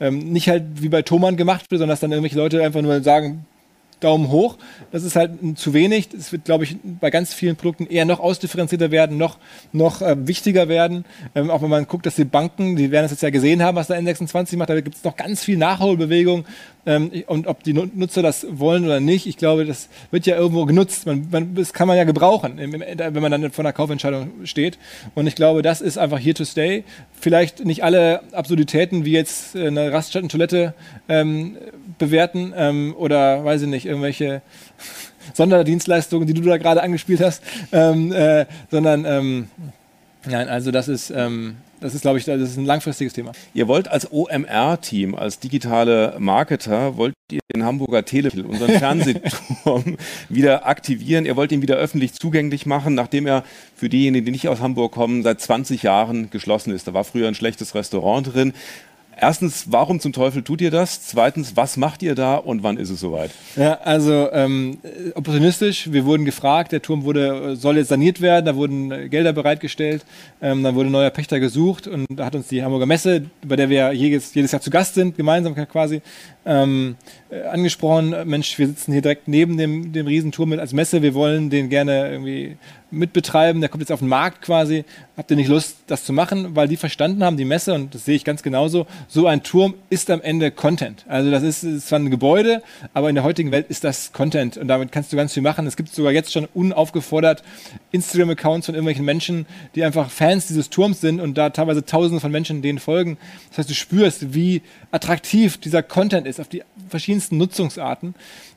ähm, 0.00 0.18
nicht 0.32 0.48
halt 0.48 0.64
wie 0.82 0.88
bei 0.88 1.02
Thomann 1.02 1.36
gemacht 1.36 1.70
wird, 1.70 1.78
sondern 1.78 1.92
dass 1.92 2.00
dann 2.00 2.12
irgendwelche 2.12 2.38
Leute 2.38 2.62
einfach 2.62 2.82
nur 2.82 3.02
sagen, 3.02 3.46
Daumen 4.02 4.30
hoch. 4.30 4.58
Das 4.90 5.04
ist 5.04 5.16
halt 5.16 5.32
zu 5.56 5.72
wenig. 5.74 6.08
Es 6.16 6.32
wird, 6.32 6.44
glaube 6.44 6.64
ich, 6.64 6.76
bei 6.82 7.10
ganz 7.10 7.34
vielen 7.34 7.56
Produkten 7.56 7.86
eher 7.86 8.04
noch 8.04 8.20
ausdifferenzierter 8.20 8.90
werden, 8.90 9.16
noch, 9.16 9.38
noch 9.72 10.02
äh, 10.02 10.26
wichtiger 10.26 10.68
werden. 10.68 11.04
Ähm, 11.34 11.50
auch 11.50 11.62
wenn 11.62 11.70
man 11.70 11.86
guckt, 11.86 12.06
dass 12.06 12.16
die 12.16 12.24
Banken, 12.24 12.76
die 12.76 12.90
werden 12.90 13.04
das 13.04 13.12
jetzt 13.12 13.22
ja 13.22 13.30
gesehen 13.30 13.62
haben, 13.62 13.76
was 13.76 13.88
der 13.88 14.00
N26 14.00 14.56
macht, 14.56 14.70
da 14.70 14.80
gibt 14.80 14.96
es 14.96 15.04
noch 15.04 15.16
ganz 15.16 15.44
viel 15.44 15.56
Nachholbewegung. 15.56 16.44
Ähm, 16.84 17.12
und 17.26 17.46
ob 17.46 17.62
die 17.62 17.74
Nutzer 17.74 18.22
das 18.22 18.44
wollen 18.50 18.84
oder 18.84 18.98
nicht, 18.98 19.26
ich 19.26 19.36
glaube, 19.36 19.64
das 19.64 19.88
wird 20.10 20.26
ja 20.26 20.36
irgendwo 20.36 20.66
genutzt. 20.66 21.06
Man, 21.06 21.28
man, 21.30 21.54
das 21.54 21.72
kann 21.72 21.86
man 21.86 21.96
ja 21.96 22.04
gebrauchen, 22.04 22.58
wenn 22.58 23.22
man 23.22 23.30
dann 23.30 23.50
vor 23.52 23.64
einer 23.64 23.72
Kaufentscheidung 23.72 24.30
steht. 24.44 24.78
Und 25.14 25.26
ich 25.26 25.36
glaube, 25.36 25.62
das 25.62 25.80
ist 25.80 25.96
einfach 25.96 26.18
here 26.18 26.34
to 26.34 26.44
stay. 26.44 26.82
Vielleicht 27.12 27.64
nicht 27.64 27.84
alle 27.84 28.22
Absurditäten 28.32 29.04
wie 29.04 29.12
jetzt 29.12 29.54
eine 29.54 29.92
Raststätten-Toilette 29.92 30.74
ähm, 31.08 31.56
bewerten 32.02 32.52
ähm, 32.56 32.94
oder, 32.98 33.44
weiß 33.44 33.62
ich 33.62 33.68
nicht, 33.68 33.86
irgendwelche 33.86 34.42
Sonderdienstleistungen, 35.34 36.26
die 36.26 36.34
du 36.34 36.42
da 36.42 36.56
gerade 36.56 36.82
angespielt 36.82 37.20
hast, 37.20 37.42
ähm, 37.72 38.12
äh, 38.12 38.46
sondern 38.70 39.04
ähm, 39.04 39.48
nein, 40.26 40.48
also 40.48 40.70
das 40.70 40.88
ist 40.88 41.10
ähm, 41.10 41.56
das 41.82 41.94
ist, 41.94 42.02
glaube 42.02 42.18
ich, 42.18 42.24
das 42.24 42.40
ist 42.40 42.56
ein 42.56 42.64
langfristiges 42.64 43.12
Thema. 43.12 43.32
Ihr 43.54 43.66
wollt 43.66 43.88
als 43.88 44.10
OMR-Team, 44.12 45.16
als 45.16 45.40
digitale 45.40 46.14
Marketer, 46.18 46.96
wollt 46.96 47.14
ihr 47.30 47.40
den 47.52 47.64
Hamburger 47.64 48.04
Telefilm, 48.04 48.46
unseren 48.46 48.70
Fernsehturm, 48.78 49.96
wieder 50.28 50.66
aktivieren. 50.66 51.26
Ihr 51.26 51.34
wollt 51.34 51.50
ihn 51.50 51.60
wieder 51.60 51.76
öffentlich 51.76 52.12
zugänglich 52.12 52.66
machen, 52.66 52.94
nachdem 52.94 53.26
er 53.26 53.42
für 53.74 53.88
diejenigen, 53.88 54.24
die 54.24 54.32
nicht 54.32 54.48
aus 54.48 54.60
Hamburg 54.60 54.92
kommen, 54.92 55.24
seit 55.24 55.40
20 55.40 55.82
Jahren 55.82 56.30
geschlossen 56.30 56.72
ist. 56.72 56.86
Da 56.86 56.94
war 56.94 57.02
früher 57.02 57.26
ein 57.26 57.34
schlechtes 57.34 57.74
Restaurant 57.74 58.32
drin. 58.32 58.52
Erstens, 59.22 59.66
warum 59.70 60.00
zum 60.00 60.12
Teufel 60.12 60.42
tut 60.42 60.60
ihr 60.60 60.72
das? 60.72 61.06
Zweitens, 61.06 61.56
was 61.56 61.76
macht 61.76 62.02
ihr 62.02 62.16
da 62.16 62.34
und 62.34 62.64
wann 62.64 62.76
ist 62.76 62.90
es 62.90 62.98
soweit? 62.98 63.30
Ja, 63.54 63.74
also 63.74 64.28
ähm, 64.32 64.78
opportunistisch. 65.14 65.92
Wir 65.92 66.04
wurden 66.06 66.24
gefragt, 66.24 66.72
der 66.72 66.82
Turm 66.82 67.04
wurde, 67.04 67.54
soll 67.54 67.76
jetzt 67.76 67.86
saniert 67.86 68.20
werden, 68.20 68.46
da 68.46 68.56
wurden 68.56 69.10
Gelder 69.10 69.32
bereitgestellt, 69.32 70.04
ähm, 70.40 70.64
dann 70.64 70.74
wurde 70.74 70.88
ein 70.88 70.92
neuer 70.92 71.10
Pächter 71.10 71.38
gesucht 71.38 71.86
und 71.86 72.06
da 72.10 72.24
hat 72.24 72.34
uns 72.34 72.48
die 72.48 72.64
Hamburger 72.64 72.86
Messe, 72.86 73.26
bei 73.46 73.54
der 73.54 73.68
wir 73.68 73.92
jedes, 73.92 74.34
jedes 74.34 74.50
Jahr 74.50 74.60
zu 74.60 74.70
Gast 74.70 74.94
sind, 74.94 75.16
gemeinsam 75.16 75.54
quasi, 75.54 76.02
ähm, 76.44 76.96
äh, 77.30 77.42
angesprochen, 77.42 78.16
Mensch, 78.24 78.58
wir 78.58 78.66
sitzen 78.66 78.90
hier 78.90 79.02
direkt 79.02 79.28
neben 79.28 79.56
dem, 79.56 79.92
dem 79.92 80.08
Riesenturm 80.08 80.52
als 80.54 80.72
Messe, 80.72 81.00
wir 81.00 81.14
wollen 81.14 81.48
den 81.48 81.68
gerne 81.68 82.10
irgendwie 82.10 82.56
mitbetreiben, 82.92 83.60
der 83.60 83.68
kommt 83.68 83.82
jetzt 83.82 83.92
auf 83.92 84.00
den 84.00 84.08
Markt 84.08 84.42
quasi, 84.42 84.84
habt 85.16 85.30
ihr 85.30 85.36
nicht 85.36 85.48
Lust, 85.48 85.78
das 85.86 86.04
zu 86.04 86.12
machen, 86.12 86.54
weil 86.54 86.68
die 86.68 86.76
verstanden 86.76 87.24
haben, 87.24 87.36
die 87.36 87.44
Messe, 87.44 87.74
und 87.74 87.94
das 87.94 88.04
sehe 88.04 88.14
ich 88.14 88.24
ganz 88.24 88.42
genauso, 88.42 88.86
so 89.08 89.26
ein 89.26 89.42
Turm 89.42 89.74
ist 89.90 90.10
am 90.10 90.20
Ende 90.20 90.50
Content. 90.50 91.04
Also 91.08 91.30
das 91.30 91.42
ist, 91.42 91.64
ist 91.64 91.88
zwar 91.88 91.98
ein 91.98 92.10
Gebäude, 92.10 92.62
aber 92.94 93.08
in 93.08 93.14
der 93.14 93.24
heutigen 93.24 93.50
Welt 93.50 93.66
ist 93.68 93.84
das 93.84 94.12
Content 94.12 94.56
und 94.56 94.68
damit 94.68 94.92
kannst 94.92 95.12
du 95.12 95.16
ganz 95.16 95.32
viel 95.32 95.42
machen. 95.42 95.66
Es 95.66 95.76
gibt 95.76 95.94
sogar 95.94 96.12
jetzt 96.12 96.32
schon 96.32 96.46
unaufgefordert 96.54 97.42
Instagram-Accounts 97.90 98.66
von 98.66 98.74
irgendwelchen 98.74 99.04
Menschen, 99.04 99.46
die 99.74 99.84
einfach 99.84 100.10
Fans 100.10 100.46
dieses 100.46 100.70
Turms 100.70 101.00
sind 101.00 101.20
und 101.20 101.36
da 101.38 101.50
teilweise 101.50 101.84
tausende 101.84 102.20
von 102.20 102.30
Menschen 102.30 102.62
denen 102.62 102.78
folgen. 102.78 103.18
Das 103.50 103.58
heißt, 103.58 103.70
du 103.70 103.74
spürst, 103.74 104.34
wie 104.34 104.62
attraktiv 104.90 105.58
dieser 105.58 105.82
Content 105.82 106.26
ist 106.26 106.40
auf 106.40 106.48
die 106.48 106.62
verschiedensten 106.88 107.38
Nutzungsarten 107.38 108.14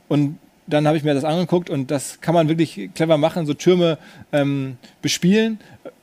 und 0.08 0.38
dann 0.68 0.88
habe 0.88 0.98
ich 0.98 1.04
mir 1.04 1.14
das 1.14 1.24
angeguckt 1.24 1.70
und 1.70 1.92
das 1.92 2.22
kann 2.22 2.34
man 2.34 2.50
wirklich 2.50 2.90
clever 2.96 3.18
machen, 3.18 3.46
so 3.46 3.54
Türme 3.54 3.98
ähm, 4.32 4.78
bespielen 5.02 5.60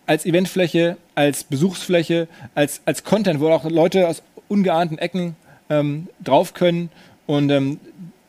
als 0.06 0.26
Eventfläche, 0.26 0.96
als 1.14 1.44
Besuchsfläche, 1.44 2.28
als, 2.54 2.80
als 2.84 3.04
Content, 3.04 3.40
wo 3.40 3.48
auch 3.50 3.64
Leute 3.64 4.08
aus 4.08 4.22
ungeahnten 4.48 4.98
Ecken 4.98 5.36
ähm, 5.70 6.08
drauf 6.22 6.54
können 6.54 6.90
und 7.26 7.50
ähm, 7.50 7.80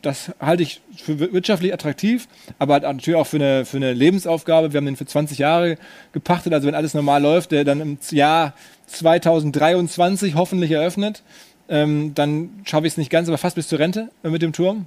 das 0.04 0.32
halte 0.38 0.62
ich 0.62 0.80
für 0.96 1.18
wirtschaftlich 1.18 1.72
attraktiv, 1.72 2.28
aber 2.58 2.80
natürlich 2.80 3.18
auch 3.18 3.26
für 3.26 3.36
eine, 3.36 3.64
für 3.64 3.78
eine 3.78 3.92
Lebensaufgabe. 3.94 4.72
Wir 4.72 4.78
haben 4.78 4.86
den 4.86 4.96
für 4.96 5.06
20 5.06 5.38
Jahre 5.38 5.78
gepachtet, 6.12 6.52
also 6.52 6.66
wenn 6.66 6.74
alles 6.74 6.94
normal 6.94 7.22
läuft, 7.22 7.52
der 7.52 7.64
dann 7.64 7.80
im 7.80 7.98
Jahr 8.10 8.52
2023 8.86 10.34
hoffentlich 10.34 10.70
eröffnet. 10.70 11.22
Ähm, 11.68 12.12
dann 12.14 12.50
schaffe 12.64 12.86
ich 12.86 12.92
es 12.92 12.96
nicht 12.98 13.10
ganz, 13.10 13.28
aber 13.28 13.38
fast 13.38 13.56
bis 13.56 13.68
zur 13.68 13.78
Rente 13.78 14.10
äh, 14.22 14.28
mit 14.28 14.42
dem 14.42 14.52
Turm. 14.52 14.86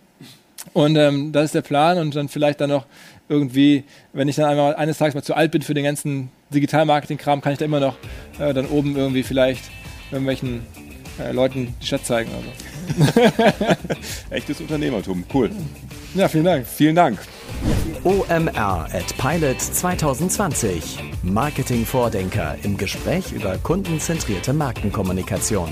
Und 0.73 0.95
ähm, 0.95 1.31
das 1.31 1.45
ist 1.45 1.55
der 1.55 1.61
Plan 1.61 1.97
und 1.97 2.15
dann 2.15 2.29
vielleicht 2.29 2.61
dann 2.61 2.69
noch 2.69 2.85
irgendwie, 3.29 3.83
wenn 4.13 4.27
ich 4.27 4.35
dann 4.35 4.45
einmal 4.45 4.75
eines 4.75 4.97
Tages 4.97 5.15
mal 5.15 5.23
zu 5.23 5.35
alt 5.35 5.51
bin 5.51 5.61
für 5.61 5.73
den 5.73 5.83
ganzen 5.83 6.29
Digital-Marketing-Kram, 6.53 7.41
kann 7.41 7.53
ich 7.53 7.59
da 7.59 7.65
immer 7.65 7.79
noch 7.79 7.95
äh, 8.39 8.53
dann 8.53 8.67
oben 8.67 8.95
irgendwie 8.95 9.23
vielleicht 9.23 9.63
irgendwelchen 10.11 10.61
äh, 11.19 11.31
Leuten 11.31 11.75
die 11.81 11.85
Stadt 11.85 12.05
zeigen. 12.05 12.31
Also. 12.33 13.21
Echtes 14.29 14.61
Unternehmertum, 14.61 15.25
cool. 15.33 15.51
Ja, 16.15 16.27
vielen 16.27 16.45
Dank. 16.45 16.67
Vielen 16.67 16.95
Dank. 16.95 17.19
OMR 18.03 18.87
at 18.93 19.17
Pilot 19.17 19.59
2020. 19.59 20.99
Marketing-Vordenker 21.23 22.55
im 22.63 22.77
Gespräch 22.77 23.33
über 23.33 23.57
kundenzentrierte 23.57 24.53
Markenkommunikation. 24.53 25.69